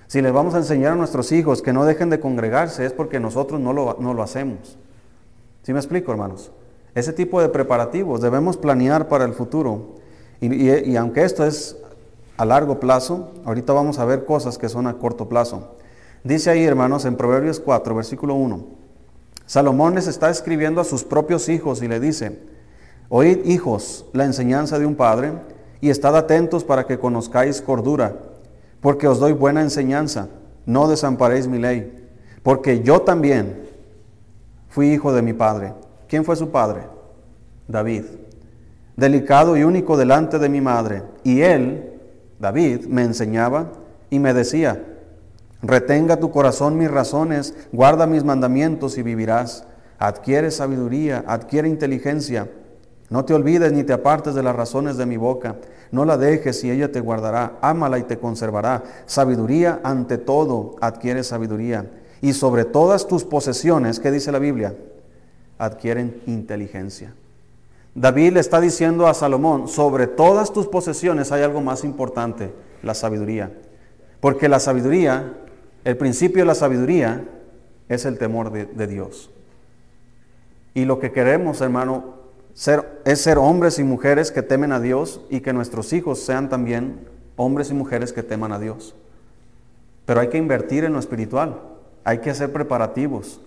Si 0.05 0.21
les 0.21 0.31
vamos 0.31 0.53
a 0.53 0.59
enseñar 0.59 0.91
a 0.91 0.95
nuestros 0.95 1.31
hijos 1.31 1.63
que 1.63 1.73
no 1.73 1.83
dejen 1.83 2.11
de 2.11 2.19
congregarse, 2.19 2.85
es 2.85 2.93
porque 2.93 3.19
nosotros 3.19 3.59
no 3.59 3.73
lo, 3.73 3.97
no 3.99 4.13
lo 4.13 4.21
hacemos. 4.21 4.77
¿Sí 5.63 5.73
me 5.73 5.79
explico, 5.79 6.11
hermanos? 6.11 6.51
Ese 6.99 7.13
tipo 7.13 7.41
de 7.41 7.47
preparativos 7.47 8.19
debemos 8.19 8.57
planear 8.57 9.07
para 9.07 9.23
el 9.23 9.31
futuro. 9.31 9.95
Y, 10.41 10.97
aunque 10.97 11.23
esto 11.23 11.45
es 11.45 11.77
a 12.35 12.43
largo 12.43 12.81
plazo, 12.81 13.31
ahorita 13.45 13.71
vamos 13.71 13.99
a 13.99 14.05
ver 14.05 14.25
cosas 14.25 14.57
que 14.57 14.67
son 14.67 14.85
a 14.85 14.97
corto 14.97 15.29
plazo. 15.29 15.75
Dice 16.25 16.49
ahí, 16.49 16.65
hermanos, 16.65 17.05
en 17.05 17.15
Proverbios 17.15 17.61
4, 17.61 17.95
versículo 17.95 18.35
1, 18.35 18.65
Salomón 19.45 19.95
les 19.95 20.07
está 20.07 20.29
escribiendo 20.29 20.81
a 20.81 20.83
sus 20.83 21.05
propios 21.05 21.47
hijos 21.47 21.81
y 21.81 21.87
le 21.87 22.01
dice, 22.01 22.37
Oíd, 23.07 23.45
hijos, 23.45 24.05
la 24.11 24.25
enseñanza 24.25 24.77
de 24.77 24.85
un 24.85 24.95
padre, 24.95 25.31
y 25.79 25.91
estad 25.91 26.17
atentos 26.17 26.65
para 26.65 26.85
que 26.85 26.99
conozcáis 26.99 27.61
cordura, 27.61 28.17
porque 28.81 29.07
os 29.07 29.19
doy 29.19 29.31
buena 29.31 29.61
enseñanza, 29.61 30.27
no 30.65 30.89
desamparéis 30.89 31.47
mi 31.47 31.59
ley, 31.59 32.09
porque 32.43 32.81
yo 32.81 33.03
también 33.03 33.69
fui 34.67 34.91
hijo 34.91 35.13
de 35.13 35.21
mi 35.21 35.31
padre 35.31 35.73
¿Quién 36.09 36.25
fue 36.25 36.35
su 36.35 36.49
padre? 36.49 36.87
David. 37.67 38.03
Delicado 38.97 39.55
y 39.55 39.63
único 39.63 39.95
delante 39.95 40.39
de 40.39 40.49
mi 40.49 40.59
madre. 40.59 41.03
Y 41.23 41.41
él, 41.41 41.99
David, 42.39 42.87
me 42.87 43.03
enseñaba 43.03 43.67
y 44.09 44.17
me 44.17 44.33
decía, 44.33 44.83
retenga 45.61 46.17
tu 46.17 46.31
corazón 46.31 46.77
mis 46.79 46.89
razones, 46.89 47.53
guarda 47.71 48.07
mis 48.07 48.23
mandamientos 48.23 48.97
y 48.97 49.03
vivirás. 49.03 49.65
Adquiere 49.99 50.49
sabiduría, 50.49 51.23
adquiere 51.27 51.69
inteligencia. 51.69 52.49
No 53.11 53.23
te 53.23 53.35
olvides 53.35 53.71
ni 53.71 53.83
te 53.83 53.93
apartes 53.93 54.33
de 54.33 54.41
las 54.41 54.55
razones 54.55 54.97
de 54.97 55.05
mi 55.05 55.17
boca. 55.17 55.57
No 55.91 56.05
la 56.05 56.17
dejes 56.17 56.63
y 56.63 56.71
ella 56.71 56.91
te 56.91 57.01
guardará. 57.01 57.59
Ámala 57.61 57.99
y 57.99 58.03
te 58.03 58.17
conservará. 58.17 58.83
Sabiduría 59.05 59.79
ante 59.83 60.17
todo, 60.17 60.75
adquiere 60.81 61.23
sabiduría. 61.23 61.85
Y 62.21 62.33
sobre 62.33 62.65
todas 62.65 63.07
tus 63.07 63.23
posesiones, 63.23 63.99
¿qué 63.99 64.09
dice 64.11 64.31
la 64.31 64.39
Biblia? 64.39 64.73
Adquieren 65.59 66.21
inteligencia. 66.25 67.13
David 67.93 68.33
le 68.33 68.39
está 68.39 68.61
diciendo 68.61 69.07
a 69.07 69.13
Salomón, 69.13 69.67
sobre 69.67 70.07
todas 70.07 70.53
tus 70.53 70.67
posesiones 70.67 71.31
hay 71.31 71.43
algo 71.43 71.61
más 71.61 71.83
importante, 71.83 72.51
la 72.81 72.93
sabiduría. 72.93 73.51
Porque 74.21 74.49
la 74.49 74.59
sabiduría, 74.59 75.33
el 75.83 75.97
principio 75.97 76.43
de 76.43 76.47
la 76.47 76.55
sabiduría 76.55 77.25
es 77.89 78.05
el 78.05 78.17
temor 78.17 78.51
de, 78.51 78.87
Dios. 78.87 79.29
Y 80.73 80.85
lo 80.85 80.99
que 80.99 81.11
queremos, 81.11 81.59
hermano, 81.61 82.15
ser, 82.53 83.01
es 83.05 83.21
ser 83.21 83.37
hombres 83.37 83.79
y 83.79 83.83
mujeres 83.83 84.31
que 84.31 84.43
temen 84.43 84.71
a 84.71 84.79
Dios 84.79 85.21
y 85.29 85.41
que 85.41 85.51
nuestros 85.51 85.91
hijos 85.91 86.19
sean 86.19 86.47
también 86.47 86.99
hombres 87.35 87.69
y 87.69 87.73
mujeres 87.73 88.13
que 88.13 88.23
teman 88.23 88.53
a 88.53 88.59
Dios. 88.59 88.95
Pero 90.05 90.21
hay 90.21 90.29
que 90.29 90.37
invertir 90.37 90.85
en 90.85 90.93
lo 90.93 90.99
espiritual, 90.99 91.59
hay 92.03 92.19
que 92.19 92.29
hacer 92.29 92.51
preparativos, 92.53 93.41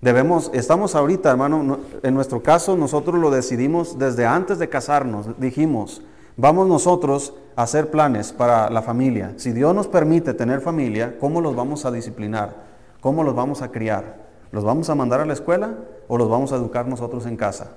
Debemos, 0.00 0.50
estamos 0.54 0.94
ahorita, 0.94 1.30
hermano, 1.30 1.78
en 2.02 2.14
nuestro 2.14 2.42
caso 2.42 2.74
nosotros 2.74 3.20
lo 3.20 3.30
decidimos 3.30 3.98
desde 3.98 4.24
antes 4.24 4.58
de 4.58 4.70
casarnos. 4.70 5.38
Dijimos, 5.38 6.00
vamos 6.38 6.68
nosotros 6.68 7.34
a 7.54 7.64
hacer 7.64 7.90
planes 7.90 8.32
para 8.32 8.70
la 8.70 8.80
familia. 8.80 9.34
Si 9.36 9.52
Dios 9.52 9.74
nos 9.74 9.88
permite 9.88 10.32
tener 10.32 10.62
familia, 10.62 11.18
¿cómo 11.20 11.42
los 11.42 11.54
vamos 11.54 11.84
a 11.84 11.90
disciplinar? 11.90 12.64
¿Cómo 13.02 13.22
los 13.24 13.34
vamos 13.34 13.60
a 13.60 13.70
criar? 13.70 14.30
¿Los 14.52 14.64
vamos 14.64 14.88
a 14.88 14.94
mandar 14.94 15.20
a 15.20 15.26
la 15.26 15.34
escuela 15.34 15.74
o 16.08 16.16
los 16.16 16.30
vamos 16.30 16.52
a 16.52 16.56
educar 16.56 16.88
nosotros 16.88 17.26
en 17.26 17.36
casa? 17.36 17.72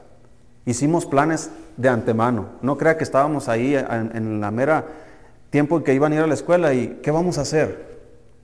Hicimos 0.66 1.06
planes 1.06 1.52
de 1.76 1.90
antemano. 1.90 2.46
No 2.62 2.78
crea 2.78 2.98
que 2.98 3.04
estábamos 3.04 3.50
ahí 3.50 3.76
en, 3.76 4.12
en 4.16 4.40
la 4.40 4.50
mera 4.50 4.86
tiempo 5.50 5.84
que 5.84 5.94
iban 5.94 6.14
a 6.14 6.16
ir 6.16 6.22
a 6.22 6.28
la 6.28 6.34
escuela 6.36 6.74
y 6.74 7.02
¿qué 7.04 7.12
vamos 7.12 7.38
a 7.38 7.42
hacer? 7.42 8.00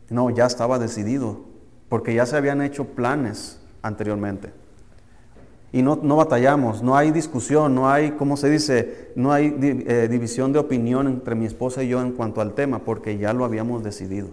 No, 0.09 0.29
ya 0.31 0.47
estaba 0.47 0.79
decidido, 0.79 1.39
porque 1.87 2.13
ya 2.13 2.25
se 2.25 2.35
habían 2.35 2.61
hecho 2.61 2.83
planes 2.83 3.58
anteriormente. 3.81 4.51
Y 5.71 5.83
no, 5.83 5.97
batallamos, 5.97 6.81
no 6.81 6.97
hay 6.97 7.11
discusión, 7.11 7.75
no 7.75 7.89
hay, 7.89 8.11
¿cómo 8.11 8.37
se 8.37 8.49
dice? 8.49 9.11
No 9.15 9.31
hay 9.31 9.55
eh, 9.61 10.07
división 10.09 10.51
de 10.51 10.57
opinión 10.57 11.07
entre 11.07 11.35
mi 11.35 11.45
esposa 11.45 11.83
y 11.83 11.89
yo 11.89 12.01
en 12.01 12.13
cuanto 12.13 12.41
al 12.41 12.53
tema, 12.53 12.79
porque 12.79 13.19
ya 13.19 13.33
lo 13.33 13.45
habíamos 13.45 13.83
decidido. 13.83 14.29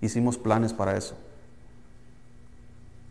Hicimos 0.00 0.38
planes 0.38 0.72
para 0.72 0.96
eso. 0.96 1.14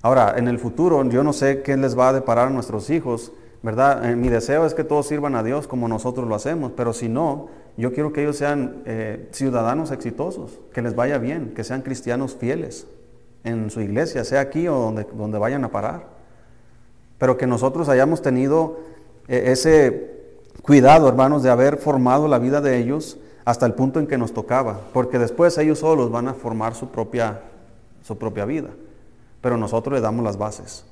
Ahora, 0.02 0.36
en 0.38 0.48
el 0.48 0.58
futuro, 0.58 1.04
yo 1.10 1.24
no 1.24 1.34
sé 1.34 1.62
qué 1.62 1.78
les 1.78 1.98
va 1.98 2.10
a 2.10 2.14
deparar 2.14 2.48
a 2.48 2.52
nuestros 2.52 2.90
hijos, 2.90 3.32
¿verdad? 3.62 4.10
Eh, 4.10 4.16
mi 4.16 4.30
deseo 4.30 4.66
es 4.66 4.74
que 4.74 4.84
todos 4.84 5.08
sirvan 5.08 5.36
a 5.36 5.44
Dios 5.44 5.68
como 5.68 5.88
nosotros 5.88 6.28
lo 6.28 6.34
hacemos, 6.34 6.72
pero 6.76 6.94
si 6.94 7.10
no, 7.10 7.50
yo 7.78 7.94
quiero 7.94 8.12
que 8.12 8.24
ellos 8.24 8.38
sean 8.38 8.82
eh, 8.86 9.30
ciudadanos 9.32 9.92
exitosos, 9.92 10.60
que 10.74 10.82
les 10.82 10.96
vaya 10.96 11.20
bien, 11.20 11.54
que 11.56 11.64
sean 11.64 11.84
cristianos 11.84 12.36
fieles 12.36 12.88
en 13.46 13.70
su 13.70 13.80
iglesia, 13.80 14.26
sea 14.26 14.42
aquí 14.42 14.68
o 14.68 14.76
donde, 14.76 15.08
donde 15.14 15.40
vayan 15.40 15.64
a 15.64 15.72
parar. 15.72 16.08
Pero 17.18 17.38
que 17.38 17.48
nosotros 17.48 17.88
hayamos 17.88 18.22
tenido 18.22 18.80
eh, 19.28 19.44
ese 19.48 20.34
cuidado, 20.62 21.08
hermanos, 21.08 21.44
de 21.44 21.50
haber 21.50 21.78
formado 21.78 22.28
la 22.28 22.40
vida 22.40 22.60
de 22.60 22.78
ellos 22.78 23.18
hasta 23.46 23.66
el 23.66 23.74
punto 23.74 24.00
en 24.00 24.08
que 24.08 24.18
nos 24.18 24.34
tocaba, 24.34 24.80
porque 24.92 25.20
después 25.20 25.58
ellos 25.60 25.80
solos 25.80 26.12
van 26.12 26.28
a 26.28 26.34
formar 26.34 26.74
su 26.76 26.90
propia, 26.90 27.42
su 28.04 28.18
propia 28.18 28.44
vida. 28.46 28.70
Pero 29.40 29.58
nosotros 29.58 29.94
les 29.94 30.02
damos 30.02 30.26
las 30.26 30.38
bases. 30.38 30.86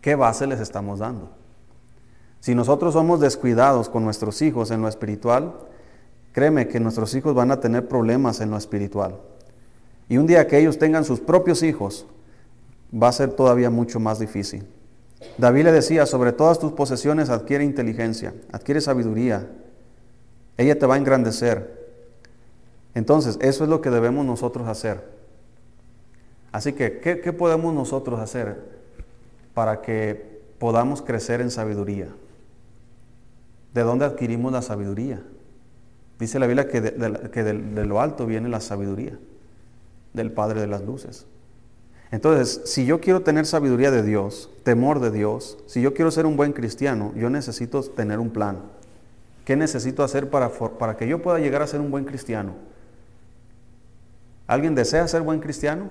¿Qué 0.00 0.14
base 0.14 0.46
les 0.46 0.60
estamos 0.60 1.00
dando? 1.00 1.28
Si 2.40 2.54
nosotros 2.54 2.94
somos 2.94 3.18
descuidados 3.18 3.88
con 3.88 4.04
nuestros 4.04 4.40
hijos 4.42 4.70
en 4.70 4.80
lo 4.80 4.88
espiritual, 4.88 5.54
créeme 6.32 6.68
que 6.68 6.78
nuestros 6.78 7.12
hijos 7.14 7.34
van 7.34 7.50
a 7.50 7.58
tener 7.58 7.88
problemas 7.88 8.40
en 8.40 8.50
lo 8.50 8.56
espiritual. 8.56 9.16
Y 10.08 10.16
un 10.16 10.26
día 10.26 10.46
que 10.46 10.58
ellos 10.58 10.78
tengan 10.78 11.04
sus 11.04 11.20
propios 11.20 11.62
hijos, 11.62 12.06
va 12.92 13.08
a 13.08 13.12
ser 13.12 13.30
todavía 13.32 13.70
mucho 13.70 14.00
más 14.00 14.18
difícil. 14.18 14.66
David 15.36 15.64
le 15.64 15.72
decía, 15.72 16.06
sobre 16.06 16.32
todas 16.32 16.58
tus 16.58 16.72
posesiones 16.72 17.28
adquiere 17.28 17.64
inteligencia, 17.64 18.34
adquiere 18.52 18.80
sabiduría. 18.80 19.46
Ella 20.56 20.78
te 20.78 20.86
va 20.86 20.94
a 20.94 20.98
engrandecer. 20.98 21.76
Entonces, 22.94 23.38
eso 23.40 23.64
es 23.64 23.70
lo 23.70 23.80
que 23.80 23.90
debemos 23.90 24.24
nosotros 24.24 24.68
hacer. 24.68 25.18
Así 26.50 26.72
que, 26.72 27.00
¿qué, 27.00 27.32
podemos 27.32 27.74
nosotros 27.74 28.18
hacer 28.20 28.56
para 29.54 29.82
que 29.82 30.40
podamos 30.58 31.02
crecer 31.02 31.40
en 31.40 31.50
sabiduría? 31.50 32.08
¿De 33.74 33.82
dónde 33.82 34.06
adquirimos 34.06 34.52
la 34.52 34.62
sabiduría? 34.62 35.22
Dice 36.18 36.38
la 36.38 36.46
Biblia 36.46 36.68
que, 36.68 36.80
de, 36.80 37.84
lo 37.84 38.00
alto 38.00 38.26
viene 38.26 38.48
la 38.48 38.60
sabiduría, 38.60 39.18
del 40.18 40.30
Padre 40.30 40.60
de 40.60 40.66
las 40.66 40.82
Luces. 40.82 41.26
Entonces, 42.10 42.62
si 42.64 42.84
yo 42.84 43.00
quiero 43.00 43.22
tener 43.22 43.46
sabiduría 43.46 43.90
de 43.90 44.02
Dios, 44.02 44.50
temor 44.62 45.00
de 45.00 45.10
Dios, 45.10 45.58
si 45.66 45.80
yo 45.80 45.94
quiero 45.94 46.10
ser 46.10 46.26
un 46.26 46.36
buen 46.36 46.52
cristiano, 46.52 47.12
yo 47.16 47.30
necesito 47.30 47.82
tener 47.82 48.18
un 48.18 48.30
plan. 48.30 48.58
¿Qué 49.44 49.56
necesito 49.56 50.02
hacer 50.02 50.28
para, 50.28 50.50
para 50.50 50.96
que 50.96 51.08
yo 51.08 51.22
pueda 51.22 51.38
llegar 51.38 51.62
a 51.62 51.66
ser 51.66 51.80
un 51.80 51.90
buen 51.90 52.04
cristiano? 52.04 52.52
¿Alguien 54.46 54.74
desea 54.74 55.06
ser 55.08 55.22
buen 55.22 55.40
cristiano? 55.40 55.90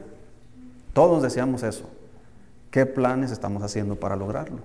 Todos 0.93 1.21
deseamos 1.21 1.63
eso. 1.63 1.89
¿Qué 2.71 2.85
planes 2.85 3.31
estamos 3.31 3.63
haciendo 3.63 3.95
para 3.95 4.15
lograrlo? 4.15 4.59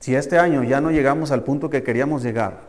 Si 0.00 0.14
este 0.14 0.38
año 0.38 0.62
ya 0.64 0.80
no 0.80 0.90
llegamos 0.90 1.30
al 1.30 1.44
punto 1.44 1.70
que 1.70 1.82
queríamos 1.82 2.22
llegar, 2.22 2.60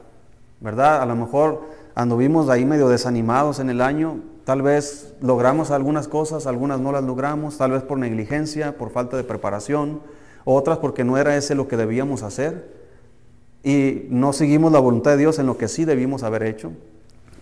¿verdad? 0.59 1.01
A 1.01 1.05
lo 1.05 1.15
mejor 1.15 1.63
anduvimos 1.95 2.49
ahí 2.49 2.65
medio 2.65 2.89
desanimados 2.89 3.59
en 3.59 3.69
el 3.69 3.81
año, 3.81 4.19
tal 4.49 4.63
vez 4.63 5.13
logramos 5.21 5.69
algunas 5.69 6.07
cosas, 6.07 6.47
algunas 6.47 6.79
no 6.79 6.91
las 6.91 7.03
logramos, 7.03 7.59
tal 7.59 7.69
vez 7.69 7.83
por 7.83 7.99
negligencia, 7.99 8.75
por 8.79 8.89
falta 8.89 9.15
de 9.15 9.23
preparación, 9.23 10.01
otras 10.43 10.79
porque 10.79 11.03
no 11.03 11.19
era 11.19 11.37
ese 11.37 11.53
lo 11.53 11.67
que 11.67 11.77
debíamos 11.77 12.23
hacer 12.23 12.67
y 13.63 14.07
no 14.09 14.33
seguimos 14.33 14.71
la 14.71 14.79
voluntad 14.79 15.11
de 15.11 15.17
Dios 15.17 15.37
en 15.37 15.45
lo 15.45 15.59
que 15.59 15.67
sí 15.67 15.85
debimos 15.85 16.23
haber 16.23 16.41
hecho. 16.41 16.71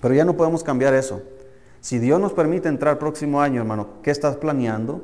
Pero 0.02 0.16
ya 0.16 0.26
no 0.26 0.36
podemos 0.36 0.66
cambiar 0.66 0.94
eso. 0.94 1.22
Si 1.80 1.98
Dios 1.98 2.20
nos 2.20 2.34
permite 2.34 2.68
entrar 2.68 3.00
próximo 3.00 3.40
año, 3.40 3.62
hermano, 3.62 3.88
¿qué 4.04 4.12
estás 4.12 4.36
planeando 4.36 5.02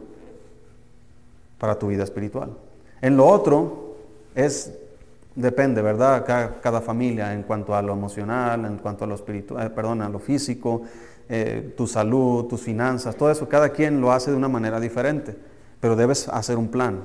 para 1.58 1.80
tu 1.80 1.88
vida 1.88 2.04
espiritual? 2.04 2.50
En 3.02 3.16
lo 3.16 3.28
otro, 3.28 3.96
es, 4.36 4.74
depende, 5.36 5.82
¿verdad? 5.82 6.26
Cada, 6.62 6.82
familia 6.82 7.34
en 7.34 7.44
cuanto 7.44 7.74
a 7.74 7.82
lo 7.82 7.94
emocional, 7.94 8.66
en 8.66 8.78
cuanto 8.80 9.06
a 9.06 9.08
lo 9.08 9.16
espiritual, 9.16 9.66
eh, 9.66 9.70
perdón, 9.70 10.02
a 10.02 10.10
lo 10.10 10.20
físico, 10.20 10.82
eh, 11.30 11.74
tu 11.78 11.88
salud, 11.88 12.46
tus 12.46 12.62
finanzas, 12.62 13.16
todo 13.16 13.32
eso, 13.32 13.48
cada 13.48 13.70
quien 13.70 14.02
lo 14.02 14.12
hace 14.12 14.32
de 14.32 14.38
una 14.38 14.50
manera 14.50 14.80
diferente, 14.80 15.36
pero 15.80 15.96
debes 15.96 16.28
hacer 16.28 16.58
un 16.58 16.68
plan. 16.68 17.04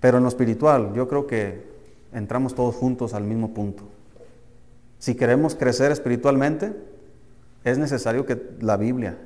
Pero 0.00 0.18
en 0.18 0.24
lo 0.24 0.28
espiritual, 0.28 0.92
yo 0.94 1.08
creo 1.08 1.26
que 1.26 1.64
entramos 2.12 2.54
todos 2.54 2.74
juntos 2.74 3.14
al 3.14 3.24
mismo 3.24 3.54
punto. 3.54 3.84
Si 4.98 5.14
queremos 5.14 5.54
crecer 5.54 5.92
espiritualmente, 5.92 6.74
es 7.64 7.78
necesario 7.78 8.26
que 8.26 8.40
la 8.60 8.76
Biblia, 8.76 9.18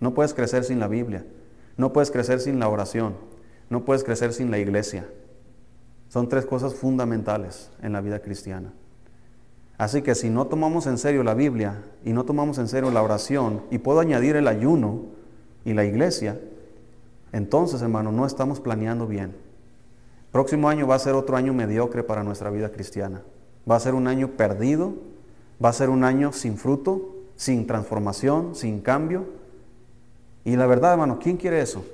no 0.00 0.14
puedes 0.14 0.34
crecer 0.34 0.64
sin 0.64 0.80
la 0.80 0.88
Biblia, 0.88 1.24
no 1.76 1.92
puedes 1.92 2.10
crecer 2.10 2.40
sin 2.40 2.58
la 2.58 2.68
oración, 2.68 3.14
no 3.70 3.84
puedes 3.84 4.04
crecer 4.04 4.32
sin 4.32 4.50
la 4.50 4.58
iglesia. 4.58 5.06
Son 6.08 6.28
tres 6.28 6.46
cosas 6.46 6.74
fundamentales 6.74 7.70
en 7.82 7.92
la 7.92 8.00
vida 8.00 8.20
cristiana. 8.20 8.72
Así 9.78 10.02
que 10.02 10.14
si 10.14 10.30
no 10.30 10.46
tomamos 10.46 10.86
en 10.86 10.96
serio 10.96 11.22
la 11.22 11.34
Biblia 11.34 11.82
y 12.04 12.12
no 12.12 12.24
tomamos 12.24 12.58
en 12.58 12.68
serio 12.68 12.90
la 12.90 13.02
oración, 13.02 13.62
y 13.70 13.78
puedo 13.78 14.00
añadir 14.00 14.36
el 14.36 14.48
ayuno 14.48 15.02
y 15.64 15.74
la 15.74 15.84
iglesia, 15.84 16.40
entonces, 17.32 17.82
hermano, 17.82 18.12
no 18.12 18.24
estamos 18.24 18.60
planeando 18.60 19.06
bien. 19.06 19.34
Próximo 20.32 20.68
año 20.68 20.86
va 20.86 20.94
a 20.94 20.98
ser 20.98 21.14
otro 21.14 21.36
año 21.36 21.52
mediocre 21.52 22.02
para 22.02 22.22
nuestra 22.22 22.50
vida 22.50 22.70
cristiana. 22.70 23.22
Va 23.70 23.76
a 23.76 23.80
ser 23.80 23.94
un 23.94 24.06
año 24.06 24.28
perdido, 24.28 24.94
va 25.62 25.70
a 25.70 25.74
ser 25.74 25.90
un 25.90 26.04
año 26.04 26.32
sin 26.32 26.56
fruto, 26.56 27.14
sin 27.36 27.66
transformación, 27.66 28.54
sin 28.54 28.80
cambio. 28.80 29.24
Y 30.44 30.56
la 30.56 30.66
verdad, 30.66 30.92
hermano, 30.92 31.18
¿quién 31.18 31.36
quiere 31.36 31.60
eso? 31.60 31.84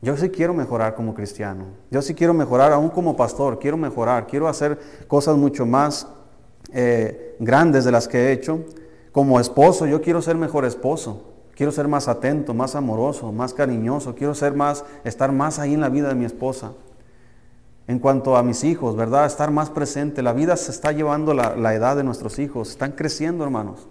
Yo 0.00 0.16
sí 0.16 0.30
quiero 0.30 0.54
mejorar 0.54 0.94
como 0.94 1.12
cristiano. 1.12 1.64
Yo 1.90 2.00
sí 2.00 2.14
quiero 2.14 2.32
mejorar 2.32 2.72
aún 2.72 2.88
como 2.88 3.16
pastor. 3.16 3.58
Quiero 3.58 3.76
mejorar. 3.76 4.26
Quiero 4.28 4.46
hacer 4.46 4.78
cosas 5.08 5.36
mucho 5.36 5.66
más 5.66 6.06
eh, 6.72 7.36
grandes 7.38 7.84
de 7.84 7.92
las 7.92 8.08
que 8.08 8.18
he 8.18 8.32
hecho. 8.32 8.64
Como 9.12 9.40
esposo, 9.40 9.86
yo 9.86 10.00
quiero 10.00 10.22
ser 10.22 10.36
mejor 10.36 10.64
esposo. 10.64 11.24
Quiero 11.54 11.72
ser 11.72 11.88
más 11.88 12.06
atento, 12.06 12.54
más 12.54 12.74
amoroso, 12.74 13.32
más 13.32 13.52
cariñoso. 13.52 14.14
Quiero 14.14 14.34
ser 14.34 14.54
más, 14.54 14.84
estar 15.04 15.32
más 15.32 15.58
ahí 15.58 15.74
en 15.74 15.80
la 15.80 15.88
vida 15.88 16.08
de 16.08 16.14
mi 16.14 16.24
esposa. 16.24 16.72
En 17.88 17.98
cuanto 17.98 18.36
a 18.36 18.42
mis 18.42 18.64
hijos, 18.64 18.96
¿verdad? 18.96 19.26
Estar 19.26 19.50
más 19.50 19.70
presente. 19.70 20.22
La 20.22 20.32
vida 20.32 20.56
se 20.56 20.70
está 20.70 20.92
llevando 20.92 21.34
la, 21.34 21.56
la 21.56 21.74
edad 21.74 21.96
de 21.96 22.04
nuestros 22.04 22.38
hijos. 22.38 22.70
Están 22.70 22.92
creciendo, 22.92 23.44
hermanos. 23.44 23.88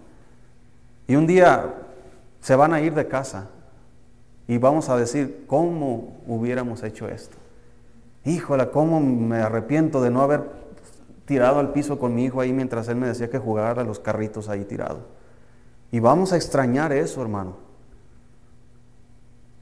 Y 1.06 1.16
un 1.16 1.26
día 1.26 1.74
se 2.40 2.56
van 2.56 2.72
a 2.72 2.80
ir 2.80 2.94
de 2.94 3.06
casa. 3.06 3.48
Y 4.46 4.56
vamos 4.56 4.88
a 4.88 4.96
decir, 4.96 5.44
¿cómo 5.46 6.16
hubiéramos 6.26 6.82
hecho 6.82 7.06
esto? 7.08 7.36
Híjola, 8.24 8.70
¿cómo 8.70 9.00
me 9.00 9.36
arrepiento 9.38 10.00
de 10.00 10.10
no 10.10 10.22
haber 10.22 10.44
tirado 11.28 11.60
al 11.60 11.72
piso 11.72 11.98
con 11.98 12.14
mi 12.14 12.24
hijo 12.24 12.40
ahí 12.40 12.54
mientras 12.54 12.88
él 12.88 12.96
me 12.96 13.06
decía 13.06 13.28
que 13.28 13.38
jugara 13.38 13.82
a 13.82 13.84
los 13.84 14.00
carritos 14.00 14.48
ahí 14.48 14.64
tirado? 14.64 15.00
Y 15.92 16.00
vamos 16.00 16.32
a 16.32 16.36
extrañar 16.36 16.90
eso, 16.92 17.20
hermano. 17.20 17.56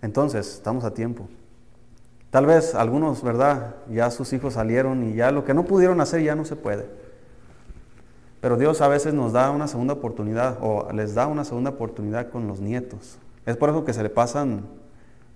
Entonces, 0.00 0.55
estamos 0.55 0.85
a 0.85 0.94
tiempo. 0.94 1.29
Tal 2.31 2.46
vez 2.46 2.74
algunos, 2.76 3.22
¿verdad? 3.22 3.74
Ya 3.90 4.11
sus 4.12 4.33
hijos 4.33 4.55
salieron 4.55 5.02
y 5.02 5.14
ya 5.14 5.33
lo 5.33 5.44
que 5.44 5.55
no 5.55 5.64
pudieron 5.64 6.00
hacer 6.00 6.22
ya 6.22 6.37
no 6.37 6.44
se 6.44 6.55
puede. 6.55 6.87
Pero 8.40 8.57
Dios 8.57 8.81
a 8.81 8.87
veces 8.87 9.12
nos 9.12 9.33
da 9.33 9.50
una 9.50 9.66
segunda 9.66 9.94
oportunidad 9.94 10.59
o 10.61 10.92
les 10.92 11.14
da 11.14 11.26
una 11.26 11.44
segunda 11.44 11.70
oportunidad 11.70 12.31
con 12.31 12.46
los 12.46 12.61
nietos. 12.61 13.18
Es 13.44 13.57
por 13.57 13.70
eso 13.70 13.85
que 13.85 13.92
se 13.92 14.02
le 14.02 14.11
pasan 14.11 14.66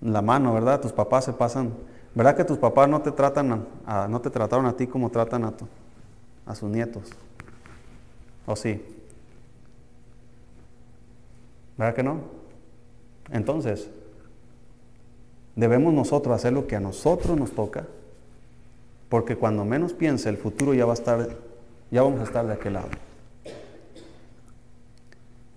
la 0.01 0.23
mano, 0.23 0.55
¿verdad? 0.55 0.81
Tus 0.81 0.93
papás 0.93 1.25
se 1.25 1.33
pasan. 1.33 1.73
¿Verdad 2.15 2.37
que 2.37 2.45
tus 2.45 2.59
papás 2.59 2.89
no 2.89 3.01
te 3.01 3.13
tratan 3.13 3.67
a, 3.87 4.09
no 4.09 4.21
te 4.21 4.31
trataron 4.31 4.67
a 4.67 4.73
ti 4.73 4.87
como 4.87 5.11
tratan 5.11 5.45
a, 5.45 5.53
tu, 5.53 5.67
a 6.51 6.55
sus 6.55 6.69
nietos? 6.69 7.05
¿O 8.47 8.57
sí? 8.57 8.83
¿Verdad 11.79 11.95
que 11.95 12.03
no? 12.03 12.21
Entonces, 13.31 13.89
debemos 15.55 15.95
nosotros 15.95 16.35
hacer 16.35 16.53
lo 16.53 16.67
que 16.67 16.77
a 16.77 16.81
nosotros 16.81 17.39
nos 17.39 17.53
toca, 17.53 17.87
porque 19.09 19.37
cuando 19.37 19.65
menos 19.65 19.93
piense 19.93 20.29
el 20.29 20.37
futuro 20.37 20.75
ya 20.75 20.85
va 20.85 20.93
a 20.93 20.95
estar, 20.95 21.29
ya 21.91 22.03
vamos 22.03 22.21
a 22.21 22.25
estar 22.25 22.47
de 22.47 22.55
aquel 22.55 22.75
lado. 22.75 22.89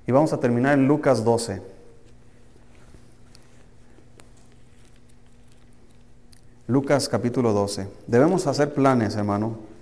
Y 0.06 0.12
vamos 0.12 0.32
a 0.34 0.40
terminar 0.40 0.78
en 0.78 0.88
Lucas 0.88 1.24
12. 1.24 1.62
Lucas 6.68 7.10
capítulo 7.10 7.52
12. 7.52 7.88
Debemos 8.08 8.46
hacer 8.48 8.74
planes, 8.74 9.16
hermano. 9.16 9.73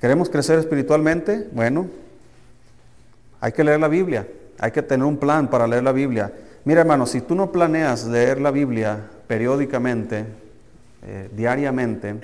¿Queremos 0.00 0.30
crecer 0.30 0.58
espiritualmente? 0.58 1.48
Bueno, 1.52 1.86
hay 3.40 3.52
que 3.52 3.64
leer 3.64 3.80
la 3.80 3.88
Biblia. 3.88 4.26
Hay 4.58 4.70
que 4.70 4.82
tener 4.82 5.06
un 5.06 5.16
plan 5.16 5.48
para 5.48 5.66
leer 5.66 5.82
la 5.82 5.92
Biblia. 5.92 6.32
Mira, 6.64 6.80
hermano, 6.80 7.06
si 7.06 7.20
tú 7.20 7.34
no 7.34 7.52
planeas 7.52 8.06
leer 8.06 8.40
la 8.40 8.50
Biblia 8.50 8.98
periódicamente, 9.26 10.24
eh, 11.02 11.28
diariamente, 11.34 12.16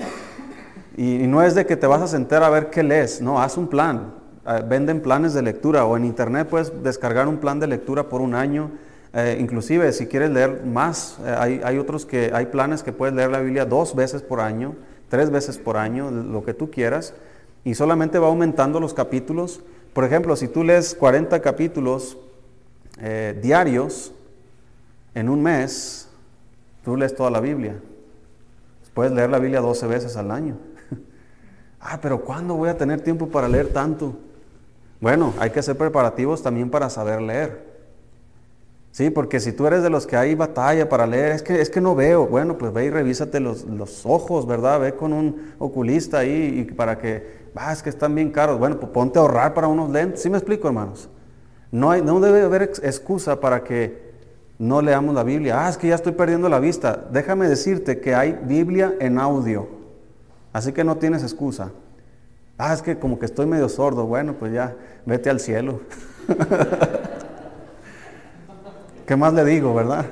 y, 0.96 1.26
no 1.26 1.42
es 1.42 1.54
de 1.54 1.66
que 1.66 1.76
te 1.76 1.86
vas 1.86 2.02
a 2.02 2.06
sentar 2.06 2.42
a 2.42 2.50
ver 2.50 2.70
qué 2.70 2.82
lees, 2.82 3.20
no, 3.20 3.40
haz 3.40 3.56
un 3.56 3.68
plan. 3.68 4.14
Eh, 4.46 4.62
venden 4.68 5.00
planes 5.00 5.34
de 5.34 5.42
lectura 5.42 5.84
o 5.84 5.96
en 5.96 6.04
internet 6.04 6.48
puedes 6.48 6.82
descargar 6.82 7.28
un 7.28 7.38
plan 7.38 7.58
de 7.58 7.66
lectura 7.66 8.08
por 8.08 8.20
un 8.20 8.34
año 8.34 8.70
eh, 9.16 9.36
inclusive 9.38 9.92
si 9.92 10.08
quieres 10.08 10.30
leer 10.30 10.64
más, 10.64 11.18
eh, 11.24 11.60
hay, 11.62 11.78
otros 11.78 12.04
que 12.04 12.32
hay 12.34 12.46
planes 12.46 12.82
que 12.82 12.92
puedes 12.92 13.14
leer 13.14 13.30
la 13.30 13.38
Biblia 13.38 13.64
dos 13.64 13.94
veces 13.94 14.22
por 14.22 14.40
año, 14.40 14.74
tres 15.08 15.30
veces 15.30 15.56
por 15.56 15.76
año, 15.76 16.10
lo 16.10 16.44
que 16.44 16.52
tú 16.52 16.68
quieras, 16.68 17.14
y 17.64 17.74
solamente 17.74 18.18
va 18.18 18.28
aumentando 18.28 18.78
los 18.78 18.94
capítulos. 18.94 19.60
Por 19.92 20.04
ejemplo, 20.04 20.36
si 20.36 20.48
tú 20.48 20.62
lees 20.62 20.94
40 20.94 21.40
capítulos 21.40 22.18
eh, 23.00 23.38
diarios 23.42 24.12
en 25.14 25.28
un 25.28 25.42
mes, 25.42 26.08
tú 26.84 26.96
lees 26.96 27.14
toda 27.14 27.30
la 27.30 27.40
Biblia. 27.40 27.76
Puedes 28.92 29.12
leer 29.12 29.30
la 29.30 29.38
Biblia 29.38 29.60
12 29.60 29.86
veces 29.88 30.16
al 30.16 30.30
año. 30.30 30.56
ah, 31.80 31.98
pero 32.00 32.20
¿cuándo 32.22 32.54
voy 32.54 32.68
a 32.68 32.78
tener 32.78 33.00
tiempo 33.00 33.28
para 33.28 33.48
leer 33.48 33.68
tanto? 33.72 34.14
Bueno, 35.00 35.34
hay 35.38 35.50
que 35.50 35.58
hacer 35.58 35.76
preparativos 35.76 36.42
también 36.42 36.70
para 36.70 36.88
saber 36.88 37.20
leer. 37.20 37.74
Sí, 38.92 39.10
porque 39.10 39.40
si 39.40 39.50
tú 39.50 39.66
eres 39.66 39.82
de 39.82 39.90
los 39.90 40.06
que 40.06 40.16
hay 40.16 40.36
batalla 40.36 40.88
para 40.88 41.04
leer, 41.04 41.32
es 41.32 41.42
que, 41.42 41.60
es 41.60 41.68
que 41.68 41.80
no 41.80 41.96
veo. 41.96 42.28
Bueno, 42.28 42.56
pues 42.56 42.72
ve 42.72 42.84
y 42.84 42.90
revísate 42.90 43.40
los, 43.40 43.66
ojos, 44.04 44.46
¿verdad? 44.46 44.78
Ve 44.78 44.94
con 44.94 45.12
un 45.12 45.52
oculista 45.58 46.18
ahí 46.18 46.60
y 46.60 46.72
para 46.72 46.96
que, 46.96 47.43
ah, 47.56 47.72
es 47.72 47.82
que 47.82 47.90
están 47.90 48.14
bien 48.14 48.30
caros. 48.30 48.58
Bueno, 48.58 48.78
pues 48.78 48.92
ponte 48.92 49.18
a 49.18 49.22
ahorrar 49.22 49.54
para 49.54 49.68
unos 49.68 49.90
lentes. 49.90 50.22
¿Sí 50.22 50.30
me 50.30 50.38
explico, 50.38 50.68
hermanos? 50.68 51.08
No, 51.70 51.90
hay, 51.90 52.02
no 52.02 52.20
debe 52.20 52.42
haber 52.42 52.62
excusa 52.62 53.40
para 53.40 53.64
que 53.64 54.12
no 54.58 54.80
leamos 54.80 55.14
la 55.14 55.24
Biblia. 55.24 55.66
Ah, 55.66 55.68
es 55.68 55.76
que 55.76 55.88
ya 55.88 55.94
estoy 55.94 56.12
perdiendo 56.12 56.48
la 56.48 56.60
vista. 56.60 57.04
Déjame 57.10 57.48
decirte 57.48 58.00
que 58.00 58.14
hay 58.14 58.38
Biblia 58.44 58.94
en 59.00 59.18
audio. 59.18 59.68
Así 60.52 60.72
que 60.72 60.84
no 60.84 60.96
tienes 60.96 61.22
excusa. 61.22 61.72
Ah, 62.56 62.72
es 62.72 62.82
que 62.82 62.98
como 62.98 63.18
que 63.18 63.26
estoy 63.26 63.46
medio 63.46 63.68
sordo. 63.68 64.06
Bueno, 64.06 64.34
pues 64.34 64.52
ya, 64.52 64.76
vete 65.04 65.30
al 65.30 65.40
cielo. 65.40 65.80
¿Qué 69.06 69.16
más 69.16 69.34
le 69.34 69.44
digo, 69.44 69.74
verdad? 69.74 70.06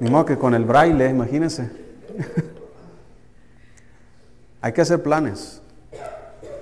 Ni 0.00 0.10
modo 0.10 0.26
que 0.26 0.36
con 0.36 0.54
el 0.54 0.64
braille, 0.64 1.08
imagínense. 1.08 1.70
Hay 4.60 4.72
que 4.72 4.80
hacer 4.80 5.02
planes, 5.02 5.62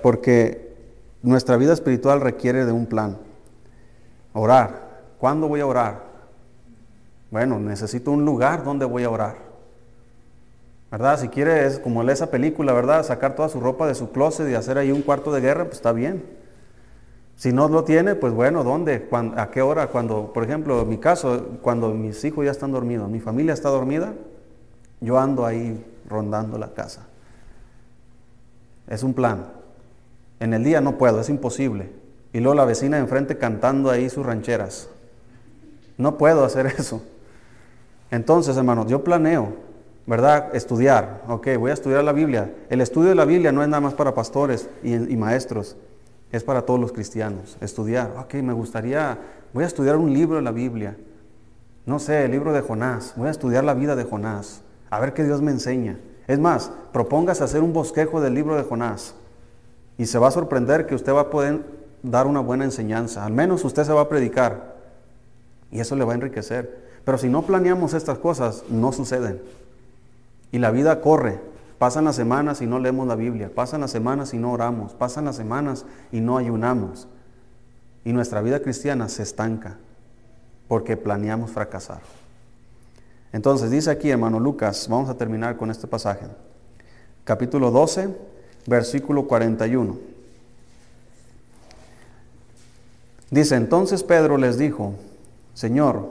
porque 0.05 0.77
nuestra 1.23 1.57
vida 1.57 1.73
espiritual 1.73 2.21
requiere 2.21 2.67
de 2.67 2.73
un 2.73 2.85
plan. 2.85 3.17
Orar. 4.35 5.01
¿Cuándo 5.17 5.49
voy 5.49 5.61
a 5.61 5.67
orar? 5.67 6.03
Bueno, 7.31 7.59
necesito 7.59 8.11
un 8.11 8.27
lugar 8.27 8.65
donde 8.65 8.85
voy 8.85 9.05
a 9.05 9.09
orar. 9.09 9.37
¿Verdad? 10.91 11.19
Si 11.19 11.29
quiere, 11.29 11.65
es 11.65 11.79
como 11.79 12.03
esa 12.03 12.31
película, 12.31 12.75
¿verdad? 12.75 13.03
Sacar 13.03 13.35
toda 13.35 13.49
su 13.49 13.61
ropa 13.61 13.87
de 13.87 13.95
su 13.95 14.11
closet 14.11 14.47
y 14.51 14.55
hacer 14.55 14.77
ahí 14.77 14.93
un 14.93 15.01
cuarto 15.01 15.33
de 15.33 15.41
guerra, 15.41 15.65
pues 15.65 15.77
está 15.77 15.93
bien. 15.93 16.23
Si 17.37 17.55
no 17.55 17.67
lo 17.69 17.85
tiene, 17.85 18.15
pues 18.15 18.35
bueno, 18.35 18.63
¿dónde? 18.63 19.09
¿A 19.39 19.51
qué 19.51 19.63
hora? 19.63 19.87
Cuando, 19.87 20.35
por 20.35 20.45
ejemplo, 20.45 20.83
en 20.83 20.89
mi 20.91 20.99
caso, 20.99 21.47
cuando 21.63 21.95
mis 21.95 22.23
hijos 22.27 22.45
ya 22.45 22.51
están 22.51 22.73
dormidos, 22.73 23.09
mi 23.09 23.21
familia 23.21 23.55
está 23.55 23.71
dormida, 23.71 24.13
yo 25.01 25.19
ando 25.19 25.47
ahí 25.47 25.83
rondando 26.11 26.59
la 26.59 26.75
casa. 26.75 27.07
Es 28.87 29.03
un 29.03 29.15
plan. 29.15 29.64
En 30.41 30.55
el 30.55 30.65
día 30.65 30.81
no 30.81 30.99
puedo, 30.99 31.21
es 31.21 31.29
imposible. 31.29 31.91
Y 32.33 32.41
luego 32.41 32.55
la 32.55 32.65
vecina 32.65 32.97
de 32.97 33.03
enfrente 33.03 33.39
cantando 33.39 33.91
ahí 33.91 34.11
sus 34.11 34.27
rancheras. 34.27 34.89
No 35.97 36.19
puedo 36.19 36.45
hacer 36.45 36.67
eso. 36.79 37.03
Entonces, 38.11 38.57
hermanos, 38.57 38.87
yo 38.89 39.05
planeo, 39.05 39.55
¿verdad? 40.07 40.55
Estudiar. 40.55 41.23
Ok, 41.29 41.49
voy 41.59 41.71
a 41.71 41.75
estudiar 41.75 42.05
la 42.05 42.13
Biblia. 42.13 42.55
El 42.69 42.81
estudio 42.81 43.11
de 43.11 43.15
la 43.15 43.25
Biblia 43.25 43.53
no 43.53 43.63
es 43.63 43.69
nada 43.69 43.81
más 43.81 43.95
para 43.95 44.15
pastores 44.15 44.69
y, 44.83 44.95
y 44.95 45.17
maestros 45.17 45.77
es 46.37 46.43
para 46.43 46.63
todos 46.63 46.81
los 46.81 46.93
cristianos. 46.93 47.57
Estudiar, 47.61 48.13
ok, 48.19 48.35
me 48.35 48.53
gustaría, 48.53 49.19
voy 49.53 49.65
a 49.65 49.67
estudiar 49.67 49.97
un 49.97 50.13
libro 50.13 50.37
de 50.37 50.43
la 50.43 50.51
Biblia. 50.51 50.97
No 51.87 51.99
sé, 51.99 52.25
el 52.25 52.33
libro 52.33 52.53
de 52.53 52.61
Jonás. 52.61 53.15
Voy 53.17 53.29
a 53.29 53.31
estudiar 53.31 53.63
la 53.63 53.75
vida 53.75 53.95
de 53.95 54.05
Jonás. 54.05 54.63
A 54.91 54.99
ver 55.01 55.13
qué 55.13 55.23
Dios 55.23 55.43
me 55.43 55.53
enseña. 55.53 55.99
Es 56.27 56.39
más, 56.39 56.73
propóngase 56.93 57.45
hacer 57.45 57.63
un 57.63 57.73
bosquejo 57.73 58.21
del 58.21 58.35
libro 58.35 58.57
de 58.57 58.63
Jonás. 58.63 59.15
Y 59.99 60.07
se 60.07 60.19
va 60.19 60.29
a 60.29 60.33
sorprender 60.33 60.87
que 60.87 60.95
usted 60.95 61.13
va 61.13 61.23
a 61.23 61.31
poder 61.31 61.65
dar 62.03 62.27
una 62.27 62.41
buena 62.41 62.65
enseñanza. 62.65 63.25
Al 63.25 63.33
menos 63.33 63.65
usted 63.65 63.85
se 63.85 63.93
va 63.93 64.03
a 64.03 64.09
predicar. 64.09 64.75
Y 65.71 65.81
eso 65.81 65.97
le 65.97 66.05
va 66.05 66.13
a 66.13 66.17
enriquecer. 66.17 66.85
Pero 67.05 67.19
si 67.19 67.29
no 67.29 67.43
planeamos 67.43 67.95
estas 67.95 68.19
cosas, 68.19 68.65
no 68.69 68.93
suceden. 68.93 69.41
Y 70.53 70.59
la 70.59 70.71
vida 70.71 71.01
corre. 71.01 71.41
Pasan 71.79 72.05
las 72.05 72.17
semanas 72.17 72.63
y 72.63 72.67
no 72.67 72.79
leemos 72.79 73.07
la 73.07 73.17
Biblia, 73.17 73.51
pasan 73.53 73.81
las 73.81 73.91
semanas 73.91 74.33
y 74.33 74.39
no 74.39 74.53
oramos, 74.53 74.95
pasan 74.95 75.25
las 75.25 75.37
semanas 75.37 75.85
y 76.13 76.21
no 76.21 76.39
ayunamos. 76.39 77.09
Y 78.05 78.13
nuestra 78.13 78.41
vida 78.41 78.61
cristiana 78.61 79.09
se 79.09 79.23
estanca 79.23 79.77
porque 80.69 80.97
planeamos 80.97 81.51
fracasar. 81.51 82.01
Entonces 83.33 83.71
dice 83.71 83.91
aquí, 83.91 84.11
hermano 84.11 84.39
Lucas, 84.39 84.87
vamos 84.89 85.11
a 85.11 85.17
terminar 85.19 85.57
con 85.57 85.71
este 85.71 85.87
pasaje. 85.87 86.27
Capítulo 87.25 87.71
12, 87.71 88.17
versículo 88.67 89.27
41. 89.27 89.97
Dice, 93.31 93.57
entonces 93.57 94.03
Pedro 94.03 94.37
les 94.37 94.59
dijo, 94.59 94.95
Señor, 95.55 96.09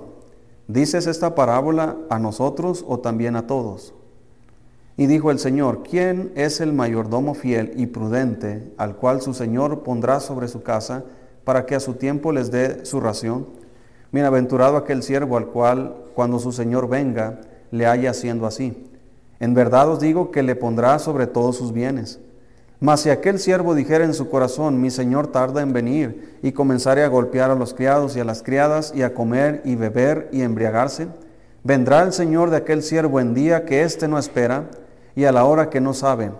¿dices 0.67 1.07
esta 1.07 1.35
parábola 1.35 1.95
a 2.09 2.19
nosotros 2.19 2.83
o 2.87 2.99
también 2.99 3.35
a 3.35 3.47
todos? 3.47 3.93
Y 4.97 5.07
dijo 5.07 5.31
el 5.31 5.39
Señor, 5.39 5.83
¿quién 5.83 6.31
es 6.35 6.61
el 6.61 6.73
mayordomo 6.73 7.33
fiel 7.33 7.73
y 7.77 7.87
prudente 7.87 8.71
al 8.77 8.95
cual 8.95 9.21
su 9.21 9.33
Señor 9.33 9.83
pondrá 9.83 10.19
sobre 10.19 10.47
su 10.47 10.61
casa 10.61 11.03
para 11.43 11.65
que 11.65 11.75
a 11.75 11.79
su 11.79 11.93
tiempo 11.93 12.31
les 12.31 12.51
dé 12.51 12.85
su 12.85 12.99
ración? 12.99 13.47
Bienaventurado 14.11 14.77
aquel 14.77 15.01
siervo 15.01 15.37
al 15.37 15.47
cual 15.47 15.95
cuando 16.13 16.37
su 16.39 16.51
Señor 16.51 16.87
venga 16.87 17.41
le 17.71 17.87
haya 17.87 18.11
haciendo 18.11 18.45
así. 18.45 18.87
En 19.39 19.55
verdad 19.55 19.89
os 19.89 19.99
digo 19.99 20.29
que 20.29 20.43
le 20.43 20.55
pondrá 20.55 20.99
sobre 20.99 21.25
todos 21.25 21.57
sus 21.57 21.73
bienes. 21.73 22.19
Mas 22.83 22.99
si 22.99 23.09
aquel 23.09 23.39
siervo 23.39 23.75
dijera 23.75 24.03
en 24.03 24.13
su 24.13 24.29
corazón, 24.29 24.81
mi 24.81 24.91
Señor 24.91 25.27
tarda 25.27 25.61
en 25.61 25.71
venir, 25.71 26.37
y 26.43 26.51
comenzare 26.51 27.05
a 27.05 27.07
golpear 27.07 27.49
a 27.49 27.55
los 27.55 27.73
criados 27.73 28.17
y 28.17 28.19
a 28.19 28.25
las 28.25 28.43
criadas, 28.43 28.91
y 28.93 29.03
a 29.03 29.13
comer 29.13 29.61
y 29.63 29.75
beber 29.75 30.27
y 30.33 30.41
embriagarse, 30.41 31.07
vendrá 31.63 32.01
el 32.01 32.11
Señor 32.11 32.49
de 32.49 32.57
aquel 32.57 32.83
siervo 32.83 33.21
en 33.21 33.33
día 33.33 33.63
que 33.63 33.83
éste 33.83 34.09
no 34.09 34.19
espera, 34.19 34.69
y 35.15 35.23
a 35.23 35.31
la 35.31 35.45
hora 35.45 35.69
que 35.69 35.79
no 35.79 35.93
sabe, 35.93 36.33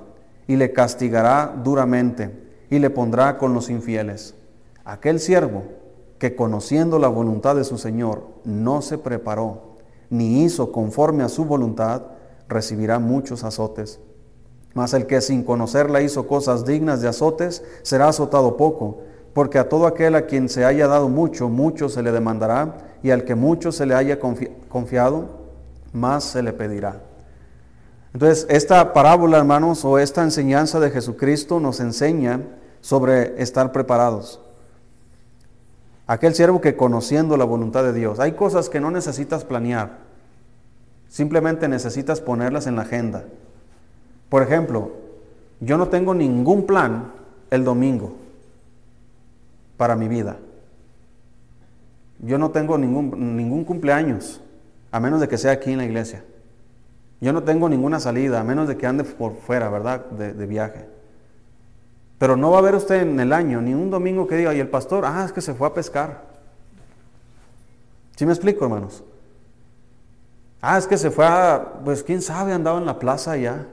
y 0.46 0.58
le 0.58 0.74
castigará 0.74 1.56
duramente, 1.64 2.30
y 2.70 2.80
le 2.80 2.90
pondrá 2.90 3.38
con 3.38 3.54
los 3.54 3.70
infieles. 3.70 4.36
Aquel 4.84 5.22
siervo 5.22 5.64
que 6.20 6.36
conociendo 6.36 7.00
la 7.00 7.08
voluntad 7.08 7.56
de 7.56 7.64
su 7.64 7.78
Señor 7.78 8.28
no 8.44 8.82
se 8.82 8.98
preparó, 8.98 9.78
ni 10.10 10.44
hizo 10.44 10.74
conforme 10.74 11.24
a 11.24 11.30
su 11.30 11.46
voluntad, 11.46 12.02
recibirá 12.50 13.00
muchos 13.00 13.46
azotes. 13.46 14.02
Mas 14.74 14.94
el 14.94 15.06
que 15.06 15.22
sin 15.22 15.44
conocerla 15.44 16.02
hizo 16.02 16.28
cosas 16.28 16.66
dignas 16.66 17.02
de 17.02 17.08
azotes, 17.08 17.64
será 17.84 18.08
azotado 18.08 18.58
poco, 18.58 19.02
porque 19.34 19.60
a 19.60 19.70
todo 19.70 19.88
aquel 19.88 20.16
a 20.16 20.26
quien 20.26 20.50
se 20.50 20.66
haya 20.66 20.88
dado 20.88 21.10
mucho, 21.10 21.50
mucho 21.50 21.90
se 21.90 22.02
le 22.02 22.12
demandará, 22.12 22.78
y 23.04 23.12
al 23.12 23.24
que 23.26 23.36
mucho 23.36 23.72
se 23.72 23.86
le 23.86 23.96
haya 23.96 24.20
confiado, 24.70 25.26
más 25.92 26.24
se 26.24 26.42
le 26.42 26.54
pedirá. 26.54 27.02
Entonces, 28.14 28.46
esta 28.50 28.94
parábola, 28.94 29.38
hermanos, 29.38 29.84
o 29.86 29.98
esta 29.98 30.24
enseñanza 30.24 30.80
de 30.80 30.92
Jesucristo 30.92 31.60
nos 31.60 31.80
enseña 31.80 32.42
sobre 32.82 33.42
estar 33.42 33.72
preparados. 33.72 34.40
Aquel 36.06 36.36
siervo 36.36 36.62
que 36.62 36.76
conociendo 36.76 37.38
la 37.38 37.46
voluntad 37.46 37.84
de 37.84 37.94
Dios, 37.94 38.20
hay 38.20 38.34
cosas 38.34 38.70
que 38.70 38.80
no 38.80 38.92
necesitas 38.92 39.46
planear, 39.46 40.00
simplemente 41.08 41.68
necesitas 41.68 42.22
ponerlas 42.22 42.68
en 42.68 42.76
la 42.76 42.84
agenda. 42.84 43.24
Por 44.34 44.42
ejemplo, 44.42 44.90
yo 45.60 45.78
no 45.78 45.90
tengo 45.90 46.16
ningún 46.16 46.66
plan 46.66 47.12
el 47.52 47.64
domingo 47.64 48.16
para 49.78 49.96
mi 49.96 50.08
vida. 50.08 50.38
Yo 52.18 52.40
no 52.40 52.50
tengo 52.50 52.80
ningún, 52.80 53.38
ningún 53.38 53.64
cumpleaños, 53.64 54.42
a 54.92 55.00
menos 55.00 55.22
de 55.22 55.28
que 55.28 55.38
sea 55.38 55.52
aquí 55.52 55.72
en 55.72 55.78
la 55.78 55.86
iglesia. 55.86 56.24
Yo 57.22 57.32
no 57.32 57.44
tengo 57.44 57.70
ninguna 57.70 58.00
salida, 58.00 58.40
a 58.40 58.44
menos 58.44 58.68
de 58.68 58.76
que 58.76 58.88
ande 58.88 59.04
por 59.04 59.36
fuera, 59.36 59.70
¿verdad? 59.70 60.04
De, 60.08 60.48
viaje. 60.48 60.88
Pero 62.18 62.36
no 62.36 62.50
va 62.50 62.58
a 62.58 62.62
ver 62.64 62.74
usted 62.74 63.04
en 63.04 63.20
el 63.20 63.34
año 63.34 63.62
ni 63.62 63.76
un 63.76 63.92
domingo 63.92 64.26
que 64.26 64.38
diga, 64.38 64.56
y 64.56 64.60
el 64.60 64.68
pastor, 64.68 65.06
ah, 65.06 65.26
es 65.26 65.32
que 65.32 65.42
se 65.42 65.54
fue 65.54 65.68
a 65.68 65.76
pescar. 65.76 66.24
¿Sí 68.16 68.26
me 68.26 68.34
explico, 68.34 68.66
hermanos? 68.66 69.04
Ah, 70.60 70.80
es 70.80 70.88
que 70.88 70.98
se 70.98 71.12
fue 71.12 71.24
a, 71.24 71.82
pues 71.86 72.02
quién 72.02 72.24
sabe, 72.24 72.52
andaba 72.52 72.80
en 72.80 72.88
la 72.88 72.98
plaza 72.98 73.34
allá. 73.34 73.68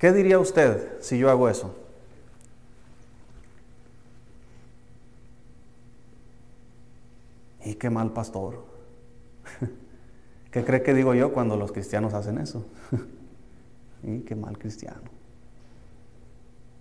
¿Qué 0.00 0.12
diría 0.12 0.38
usted 0.38 0.98
si 1.02 1.18
yo 1.18 1.28
hago 1.28 1.50
eso? 1.50 1.76
Y 7.62 7.74
qué 7.74 7.90
mal 7.90 8.10
pastor. 8.10 8.64
¿Qué 10.50 10.64
cree 10.64 10.82
que 10.82 10.94
digo 10.94 11.14
yo 11.14 11.34
cuando 11.34 11.58
los 11.58 11.70
cristianos 11.70 12.14
hacen 12.14 12.38
eso? 12.38 12.64
y 14.02 14.20
qué 14.20 14.34
mal 14.34 14.56
cristiano. 14.56 15.02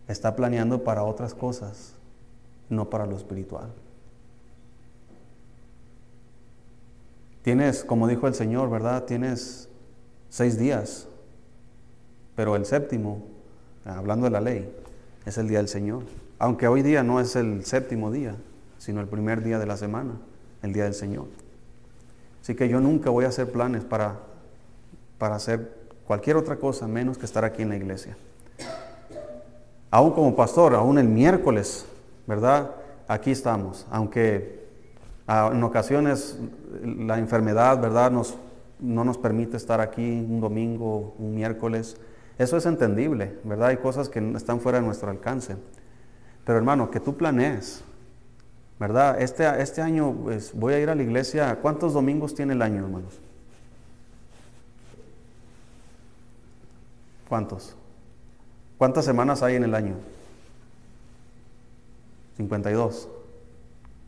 Está 0.07 0.37
planeando 0.37 0.85
para 0.85 1.03
otras 1.03 1.35
cosas, 1.35 1.95
no 2.69 2.89
para 2.89 3.05
lo 3.05 3.17
espiritual. 3.17 3.73
Tienes, 7.41 7.83
como 7.83 8.07
dijo 8.07 8.27
el 8.27 8.33
Señor, 8.33 8.69
¿verdad? 8.69 9.03
Tienes 9.03 9.67
seis 10.29 10.57
días, 10.57 11.09
pero 12.39 12.55
el 12.55 12.65
séptimo, 12.65 13.25
hablando 13.83 14.23
de 14.23 14.29
la 14.29 14.39
ley, 14.39 14.73
es 15.25 15.37
el 15.37 15.49
día 15.49 15.57
del 15.57 15.67
Señor. 15.67 16.03
Aunque 16.37 16.69
hoy 16.69 16.83
día 16.83 17.03
no 17.03 17.19
es 17.19 17.35
el 17.35 17.65
séptimo 17.65 18.11
día, 18.11 18.37
sino 18.77 19.01
el 19.01 19.07
primer 19.07 19.43
día 19.43 19.59
de 19.59 19.65
la 19.65 19.75
semana, 19.75 20.13
el 20.63 20.71
día 20.71 20.85
del 20.85 20.93
Señor. 20.93 21.25
Así 22.41 22.55
que 22.55 22.69
yo 22.69 22.79
nunca 22.79 23.09
voy 23.09 23.25
a 23.25 23.27
hacer 23.27 23.51
planes 23.51 23.83
para, 23.83 24.19
para 25.17 25.35
hacer 25.35 25.69
cualquier 26.07 26.37
otra 26.37 26.55
cosa 26.55 26.87
menos 26.87 27.17
que 27.17 27.25
estar 27.25 27.43
aquí 27.43 27.63
en 27.63 27.67
la 27.67 27.75
iglesia. 27.75 28.15
Aún 29.91 30.11
como 30.13 30.33
pastor, 30.33 30.75
aún 30.75 30.97
el 30.97 31.09
miércoles, 31.09 31.85
¿verdad? 32.25 32.71
Aquí 33.09 33.31
estamos. 33.31 33.85
Aunque 33.91 34.59
Ah, 35.31 35.51
en 35.53 35.63
ocasiones 35.63 36.39
la 36.83 37.19
enfermedad, 37.19 37.79
¿verdad? 37.79 38.09
Nos, 38.09 38.35
no 38.79 39.03
nos 39.03 39.19
permite 39.19 39.57
estar 39.57 39.79
aquí 39.79 40.01
un 40.01 40.41
domingo, 40.41 41.13
un 41.19 41.35
miércoles. 41.35 41.97
Eso 42.39 42.55
es 42.55 42.65
entendible, 42.65 43.37
¿verdad? 43.43 43.67
Hay 43.67 43.77
cosas 43.77 44.07
que 44.07 44.19
están 44.31 44.61
fuera 44.61 44.79
de 44.79 44.85
nuestro 44.85 45.11
alcance. 45.11 45.57
Pero 46.45 46.57
hermano, 46.57 46.89
que 46.89 47.01
tú 47.01 47.17
planees, 47.17 47.83
¿verdad? 48.79 49.21
Este, 49.21 49.61
este 49.61 49.81
año 49.81 50.13
pues, 50.23 50.53
voy 50.53 50.73
a 50.73 50.79
ir 50.79 50.89
a 50.89 50.95
la 50.95 51.03
iglesia. 51.03 51.59
¿Cuántos 51.61 51.93
domingos 51.93 52.33
tiene 52.33 52.53
el 52.53 52.61
año, 52.61 52.85
hermanos? 52.85 53.19
¿Cuántos? 57.27 57.75
¿Cuántas 58.77 59.03
semanas 59.03 59.43
hay 59.43 59.55
en 59.55 59.65
el 59.65 59.75
año? 59.75 59.95
52. 62.37 63.09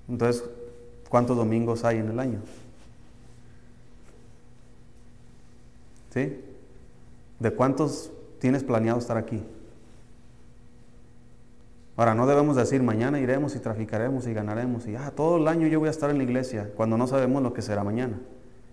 Entonces, 0.07 0.45
¿cuántos 1.09 1.35
domingos 1.35 1.83
hay 1.83 1.97
en 1.97 2.09
el 2.09 2.17
año? 2.17 2.39
¿Sí? 6.13 6.41
¿De 7.37 7.51
cuántos 7.51 8.09
tienes 8.41 8.63
planeado 8.63 8.99
estar 8.99 9.17
aquí? 9.17 9.41
Ahora, 11.95 12.15
no 12.15 12.25
debemos 12.25 12.55
decir 12.55 12.81
mañana 12.81 13.19
iremos 13.19 13.55
y 13.55 13.59
traficaremos 13.59 14.25
y 14.25 14.33
ganaremos 14.33 14.87
y 14.87 14.95
ah, 14.95 15.13
todo 15.15 15.37
el 15.37 15.47
año 15.47 15.67
yo 15.67 15.79
voy 15.79 15.87
a 15.87 15.91
estar 15.91 16.09
en 16.09 16.17
la 16.17 16.23
iglesia 16.23 16.71
cuando 16.75 16.97
no 16.97 17.05
sabemos 17.05 17.43
lo 17.43 17.53
que 17.53 17.61
será 17.61 17.83
mañana. 17.83 18.19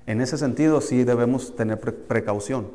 En 0.06 0.22
ese 0.22 0.38
sentido 0.38 0.80
sí 0.80 1.04
debemos 1.04 1.54
tener 1.54 1.78
precaución. 1.78 2.68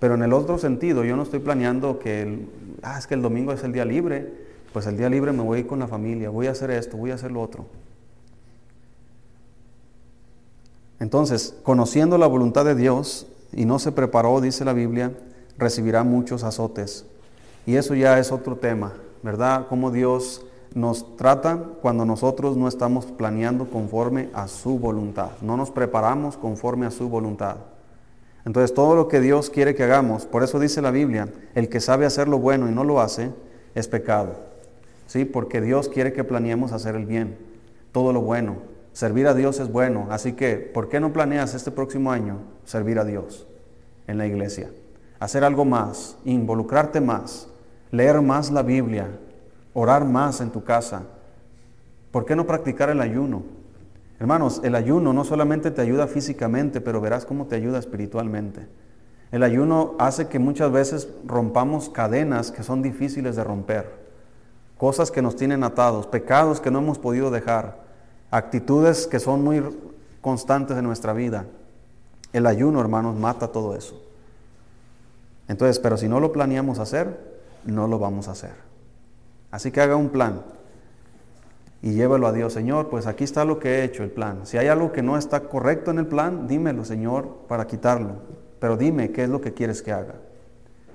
Pero 0.00 0.14
en 0.14 0.22
el 0.22 0.32
otro 0.32 0.58
sentido, 0.58 1.04
yo 1.04 1.14
no 1.14 1.22
estoy 1.22 1.40
planeando 1.40 1.98
que 1.98 2.22
el, 2.22 2.48
ah, 2.82 2.98
es 2.98 3.06
que 3.06 3.14
el 3.14 3.22
domingo 3.22 3.52
es 3.52 3.62
el 3.62 3.72
día 3.72 3.84
libre, 3.84 4.32
pues 4.72 4.86
el 4.86 4.96
día 4.96 5.10
libre 5.10 5.32
me 5.32 5.42
voy 5.42 5.58
a 5.58 5.60
ir 5.60 5.66
con 5.66 5.78
la 5.78 5.86
familia, 5.86 6.30
voy 6.30 6.46
a 6.46 6.52
hacer 6.52 6.70
esto, 6.70 6.96
voy 6.96 7.10
a 7.10 7.14
hacer 7.14 7.30
lo 7.30 7.42
otro. 7.42 7.66
Entonces, 10.98 11.54
conociendo 11.62 12.16
la 12.16 12.26
voluntad 12.26 12.64
de 12.64 12.74
Dios 12.74 13.26
y 13.52 13.66
no 13.66 13.78
se 13.78 13.92
preparó, 13.92 14.40
dice 14.40 14.64
la 14.64 14.72
Biblia, 14.72 15.12
recibirá 15.62 16.04
muchos 16.04 16.44
azotes. 16.44 17.06
Y 17.64 17.76
eso 17.76 17.94
ya 17.94 18.18
es 18.18 18.32
otro 18.32 18.56
tema, 18.56 18.92
¿verdad? 19.22 19.66
Cómo 19.68 19.90
Dios 19.90 20.44
nos 20.74 21.16
trata 21.16 21.58
cuando 21.80 22.04
nosotros 22.04 22.56
no 22.56 22.68
estamos 22.68 23.06
planeando 23.06 23.66
conforme 23.66 24.28
a 24.32 24.48
su 24.48 24.78
voluntad, 24.78 25.30
no 25.40 25.56
nos 25.56 25.70
preparamos 25.70 26.36
conforme 26.36 26.86
a 26.86 26.90
su 26.90 27.08
voluntad. 27.08 27.56
Entonces 28.44 28.74
todo 28.74 28.96
lo 28.96 29.08
que 29.08 29.20
Dios 29.20 29.50
quiere 29.50 29.74
que 29.74 29.84
hagamos, 29.84 30.26
por 30.26 30.42
eso 30.42 30.58
dice 30.58 30.82
la 30.82 30.90
Biblia, 30.90 31.28
el 31.54 31.68
que 31.68 31.80
sabe 31.80 32.06
hacer 32.06 32.26
lo 32.26 32.38
bueno 32.38 32.68
y 32.68 32.72
no 32.72 32.84
lo 32.84 33.00
hace, 33.00 33.30
es 33.74 33.86
pecado. 33.86 34.52
¿Sí? 35.06 35.24
Porque 35.24 35.60
Dios 35.60 35.88
quiere 35.88 36.12
que 36.12 36.24
planeemos 36.24 36.72
hacer 36.72 36.96
el 36.96 37.06
bien, 37.06 37.36
todo 37.92 38.12
lo 38.12 38.22
bueno. 38.22 38.56
Servir 38.92 39.26
a 39.26 39.34
Dios 39.34 39.60
es 39.60 39.70
bueno, 39.70 40.08
así 40.10 40.32
que 40.32 40.56
¿por 40.56 40.88
qué 40.88 41.00
no 41.00 41.12
planeas 41.12 41.54
este 41.54 41.70
próximo 41.70 42.10
año 42.12 42.38
servir 42.64 42.98
a 42.98 43.04
Dios 43.04 43.46
en 44.06 44.18
la 44.18 44.26
iglesia? 44.26 44.70
Hacer 45.22 45.44
algo 45.44 45.64
más, 45.64 46.16
involucrarte 46.24 47.00
más, 47.00 47.46
leer 47.92 48.20
más 48.22 48.50
la 48.50 48.64
Biblia, 48.64 49.06
orar 49.72 50.04
más 50.04 50.40
en 50.40 50.50
tu 50.50 50.64
casa. 50.64 51.04
¿Por 52.10 52.24
qué 52.24 52.34
no 52.34 52.44
practicar 52.44 52.90
el 52.90 53.00
ayuno? 53.00 53.44
Hermanos, 54.18 54.60
el 54.64 54.74
ayuno 54.74 55.12
no 55.12 55.22
solamente 55.22 55.70
te 55.70 55.80
ayuda 55.80 56.08
físicamente, 56.08 56.80
pero 56.80 57.00
verás 57.00 57.24
cómo 57.24 57.46
te 57.46 57.54
ayuda 57.54 57.78
espiritualmente. 57.78 58.66
El 59.30 59.44
ayuno 59.44 59.94
hace 60.00 60.26
que 60.26 60.40
muchas 60.40 60.72
veces 60.72 61.08
rompamos 61.24 61.88
cadenas 61.88 62.50
que 62.50 62.64
son 62.64 62.82
difíciles 62.82 63.36
de 63.36 63.44
romper, 63.44 63.92
cosas 64.76 65.12
que 65.12 65.22
nos 65.22 65.36
tienen 65.36 65.62
atados, 65.62 66.08
pecados 66.08 66.60
que 66.60 66.72
no 66.72 66.80
hemos 66.80 66.98
podido 66.98 67.30
dejar, 67.30 67.84
actitudes 68.32 69.06
que 69.06 69.20
son 69.20 69.44
muy 69.44 69.62
constantes 70.20 70.76
en 70.76 70.82
nuestra 70.84 71.12
vida. 71.12 71.46
El 72.32 72.44
ayuno, 72.44 72.80
hermanos, 72.80 73.16
mata 73.16 73.46
todo 73.46 73.76
eso. 73.76 74.01
Entonces, 75.52 75.78
pero 75.78 75.98
si 75.98 76.08
no 76.08 76.18
lo 76.18 76.32
planeamos 76.32 76.78
hacer, 76.78 77.14
no 77.66 77.86
lo 77.86 77.98
vamos 77.98 78.26
a 78.26 78.30
hacer. 78.30 78.54
Así 79.50 79.70
que 79.70 79.82
haga 79.82 79.96
un 79.96 80.08
plan 80.08 80.40
y 81.82 81.92
llévelo 81.92 82.26
a 82.26 82.32
Dios. 82.32 82.54
Señor, 82.54 82.88
pues 82.88 83.06
aquí 83.06 83.24
está 83.24 83.44
lo 83.44 83.58
que 83.58 83.68
he 83.68 83.84
hecho, 83.84 84.02
el 84.02 84.10
plan. 84.10 84.46
Si 84.46 84.56
hay 84.56 84.68
algo 84.68 84.92
que 84.92 85.02
no 85.02 85.18
está 85.18 85.40
correcto 85.40 85.90
en 85.90 85.98
el 85.98 86.06
plan, 86.06 86.48
dímelo, 86.48 86.86
Señor, 86.86 87.40
para 87.48 87.66
quitarlo. 87.66 88.14
Pero 88.60 88.78
dime 88.78 89.10
qué 89.10 89.24
es 89.24 89.28
lo 89.28 89.42
que 89.42 89.52
quieres 89.52 89.82
que 89.82 89.92
haga. 89.92 90.14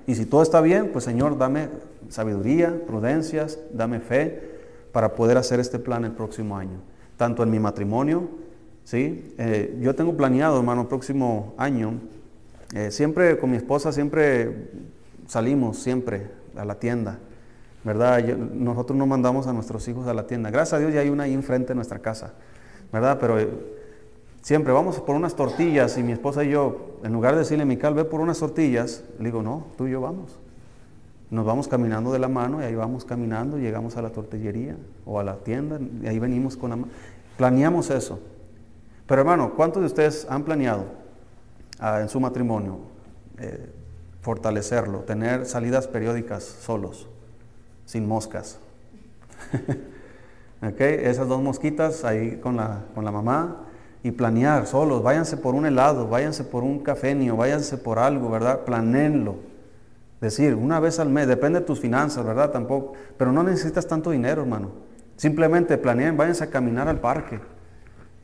Y 0.08 0.16
si 0.16 0.26
todo 0.26 0.42
está 0.42 0.60
bien, 0.60 0.90
pues 0.90 1.04
Señor, 1.04 1.38
dame 1.38 1.68
sabiduría, 2.08 2.82
prudencias, 2.84 3.60
dame 3.72 4.00
fe 4.00 4.58
para 4.90 5.14
poder 5.14 5.38
hacer 5.38 5.60
este 5.60 5.78
plan 5.78 6.04
el 6.04 6.12
próximo 6.12 6.56
año. 6.56 6.80
Tanto 7.16 7.44
en 7.44 7.50
mi 7.52 7.60
matrimonio, 7.60 8.28
¿sí? 8.82 9.36
Eh, 9.38 9.78
yo 9.80 9.94
tengo 9.94 10.16
planeado, 10.16 10.58
hermano, 10.58 10.80
el 10.80 10.88
próximo 10.88 11.54
año, 11.58 12.00
eh, 12.74 12.90
siempre 12.90 13.38
con 13.38 13.50
mi 13.50 13.56
esposa, 13.56 13.92
siempre 13.92 14.70
salimos, 15.26 15.78
siempre 15.78 16.30
a 16.56 16.64
la 16.64 16.76
tienda. 16.76 17.18
¿verdad? 17.84 18.22
nosotros 18.36 18.98
no 18.98 19.06
mandamos 19.06 19.46
a 19.46 19.52
nuestros 19.52 19.86
hijos 19.88 20.06
a 20.06 20.14
la 20.14 20.26
tienda. 20.26 20.50
Gracias 20.50 20.74
a 20.74 20.78
Dios 20.78 20.92
ya 20.92 21.00
hay 21.00 21.08
una 21.08 21.24
ahí 21.24 21.32
enfrente 21.32 21.68
de 21.68 21.74
nuestra 21.74 22.00
casa, 22.00 22.34
¿verdad? 22.92 23.18
Pero 23.20 23.38
eh, 23.38 23.48
siempre 24.42 24.72
vamos 24.72 25.00
por 25.00 25.16
unas 25.16 25.34
tortillas 25.34 25.96
y 25.96 26.02
mi 26.02 26.12
esposa 26.12 26.44
y 26.44 26.50
yo, 26.50 26.98
en 27.02 27.12
lugar 27.12 27.32
de 27.32 27.40
decirle, 27.40 27.64
Mical, 27.64 27.94
ve 27.94 28.04
por 28.04 28.20
unas 28.20 28.38
tortillas, 28.38 29.04
le 29.18 29.26
digo, 29.26 29.42
no, 29.42 29.66
tú 29.76 29.86
y 29.86 29.92
yo 29.92 30.00
vamos. 30.00 30.38
Nos 31.30 31.44
vamos 31.44 31.68
caminando 31.68 32.12
de 32.12 32.18
la 32.18 32.28
mano 32.28 32.60
y 32.60 32.64
ahí 32.64 32.74
vamos 32.74 33.04
caminando, 33.04 33.58
llegamos 33.58 33.96
a 33.96 34.02
la 34.02 34.10
tortillería 34.10 34.76
o 35.04 35.20
a 35.20 35.24
la 35.24 35.36
tienda 35.36 35.78
y 36.02 36.06
ahí 36.06 36.18
venimos 36.18 36.56
con 36.56 36.70
la 36.70 36.76
mano. 36.76 36.92
Planeamos 37.36 37.90
eso. 37.90 38.18
Pero 39.06 39.20
hermano, 39.20 39.52
¿cuántos 39.54 39.80
de 39.80 39.86
ustedes 39.86 40.26
han 40.28 40.42
planeado 40.42 40.84
en 41.80 42.08
su 42.08 42.20
matrimonio 42.20 42.78
eh, 43.38 43.72
fortalecerlo, 44.20 45.00
tener 45.00 45.46
salidas 45.46 45.86
periódicas 45.86 46.44
solos? 46.44 47.08
sin 47.88 48.06
moscas. 48.06 48.58
okay, 50.62 51.00
esas 51.04 51.26
dos 51.26 51.40
mosquitas 51.40 52.04
ahí 52.04 52.36
con 52.36 52.56
la, 52.56 52.84
con 52.94 53.02
la 53.02 53.10
mamá 53.10 53.64
y 54.02 54.10
planear 54.10 54.66
solos, 54.66 55.02
váyanse 55.02 55.38
por 55.38 55.54
un 55.54 55.64
helado, 55.64 56.06
váyanse 56.06 56.44
por 56.44 56.64
un 56.64 56.80
cafenio, 56.80 57.34
váyanse 57.34 57.78
por 57.78 57.98
algo, 57.98 58.28
¿verdad? 58.28 58.60
Planenlo. 58.66 59.36
Decir, 60.20 60.54
una 60.54 60.80
vez 60.80 60.98
al 60.98 61.08
mes, 61.08 61.26
depende 61.26 61.60
de 61.60 61.64
tus 61.64 61.80
finanzas, 61.80 62.26
¿verdad? 62.26 62.50
Tampoco, 62.50 62.92
pero 63.16 63.32
no 63.32 63.42
necesitas 63.42 63.86
tanto 63.86 64.10
dinero, 64.10 64.42
hermano. 64.42 64.70
Simplemente 65.16 65.78
planeen, 65.78 66.18
váyanse 66.18 66.44
a 66.44 66.50
caminar 66.50 66.88
al 66.88 67.00
parque, 67.00 67.40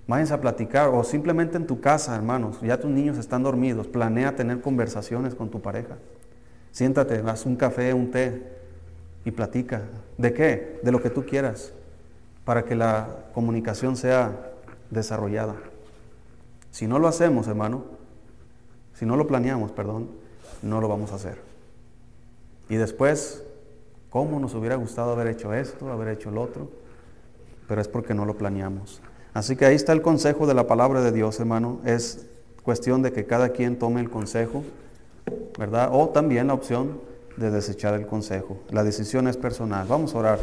váyanse 0.06 0.34
a 0.34 0.40
platicar, 0.40 0.88
o 0.88 1.02
simplemente 1.04 1.56
en 1.56 1.66
tu 1.66 1.80
casa, 1.80 2.14
hermanos, 2.14 2.60
ya 2.60 2.78
tus 2.78 2.90
niños 2.90 3.18
están 3.18 3.42
dormidos, 3.42 3.86
planea 3.86 4.36
tener 4.36 4.60
conversaciones 4.60 5.34
con 5.34 5.50
tu 5.50 5.60
pareja. 5.60 5.96
Siéntate, 6.72 7.22
haz 7.26 7.46
un 7.46 7.56
café, 7.56 7.94
un 7.94 8.10
té, 8.10 8.42
y 9.24 9.30
platica. 9.30 9.82
¿De 10.18 10.32
qué? 10.32 10.80
De 10.82 10.92
lo 10.92 11.02
que 11.02 11.10
tú 11.10 11.24
quieras, 11.24 11.72
para 12.44 12.64
que 12.64 12.74
la 12.74 13.26
comunicación 13.32 13.96
sea 13.96 14.52
desarrollada. 14.90 15.56
Si 16.70 16.86
no 16.86 16.98
lo 16.98 17.08
hacemos, 17.08 17.48
hermano, 17.48 17.84
si 18.94 19.06
no 19.06 19.16
lo 19.16 19.26
planeamos, 19.26 19.72
perdón, 19.72 20.10
no 20.62 20.80
lo 20.80 20.88
vamos 20.88 21.12
a 21.12 21.16
hacer. 21.16 21.40
Y 22.68 22.76
después, 22.76 23.44
¿cómo 24.10 24.40
nos 24.40 24.54
hubiera 24.54 24.76
gustado 24.76 25.12
haber 25.12 25.28
hecho 25.28 25.54
esto, 25.54 25.90
haber 25.90 26.08
hecho 26.08 26.30
el 26.30 26.38
otro? 26.38 26.70
Pero 27.66 27.80
es 27.80 27.88
porque 27.88 28.14
no 28.14 28.24
lo 28.24 28.36
planeamos. 28.36 29.00
Así 29.34 29.56
que 29.56 29.66
ahí 29.66 29.74
está 29.74 29.92
el 29.92 30.00
consejo 30.00 30.46
de 30.46 30.54
la 30.54 30.68
palabra 30.68 31.02
de 31.02 31.10
Dios, 31.10 31.40
hermano. 31.40 31.80
Es 31.84 32.24
cuestión 32.62 33.02
de 33.02 33.12
que 33.12 33.26
cada 33.26 33.48
quien 33.50 33.78
tome 33.78 34.00
el 34.00 34.08
consejo, 34.08 34.62
¿verdad? 35.58 35.90
O 35.92 36.08
también 36.08 36.46
la 36.46 36.54
opción 36.54 37.00
de 37.36 37.50
desechar 37.50 37.94
el 37.94 38.06
consejo. 38.06 38.58
La 38.70 38.84
decisión 38.84 39.26
es 39.26 39.36
personal. 39.36 39.86
Vamos 39.88 40.14
a 40.14 40.18
orar. 40.18 40.38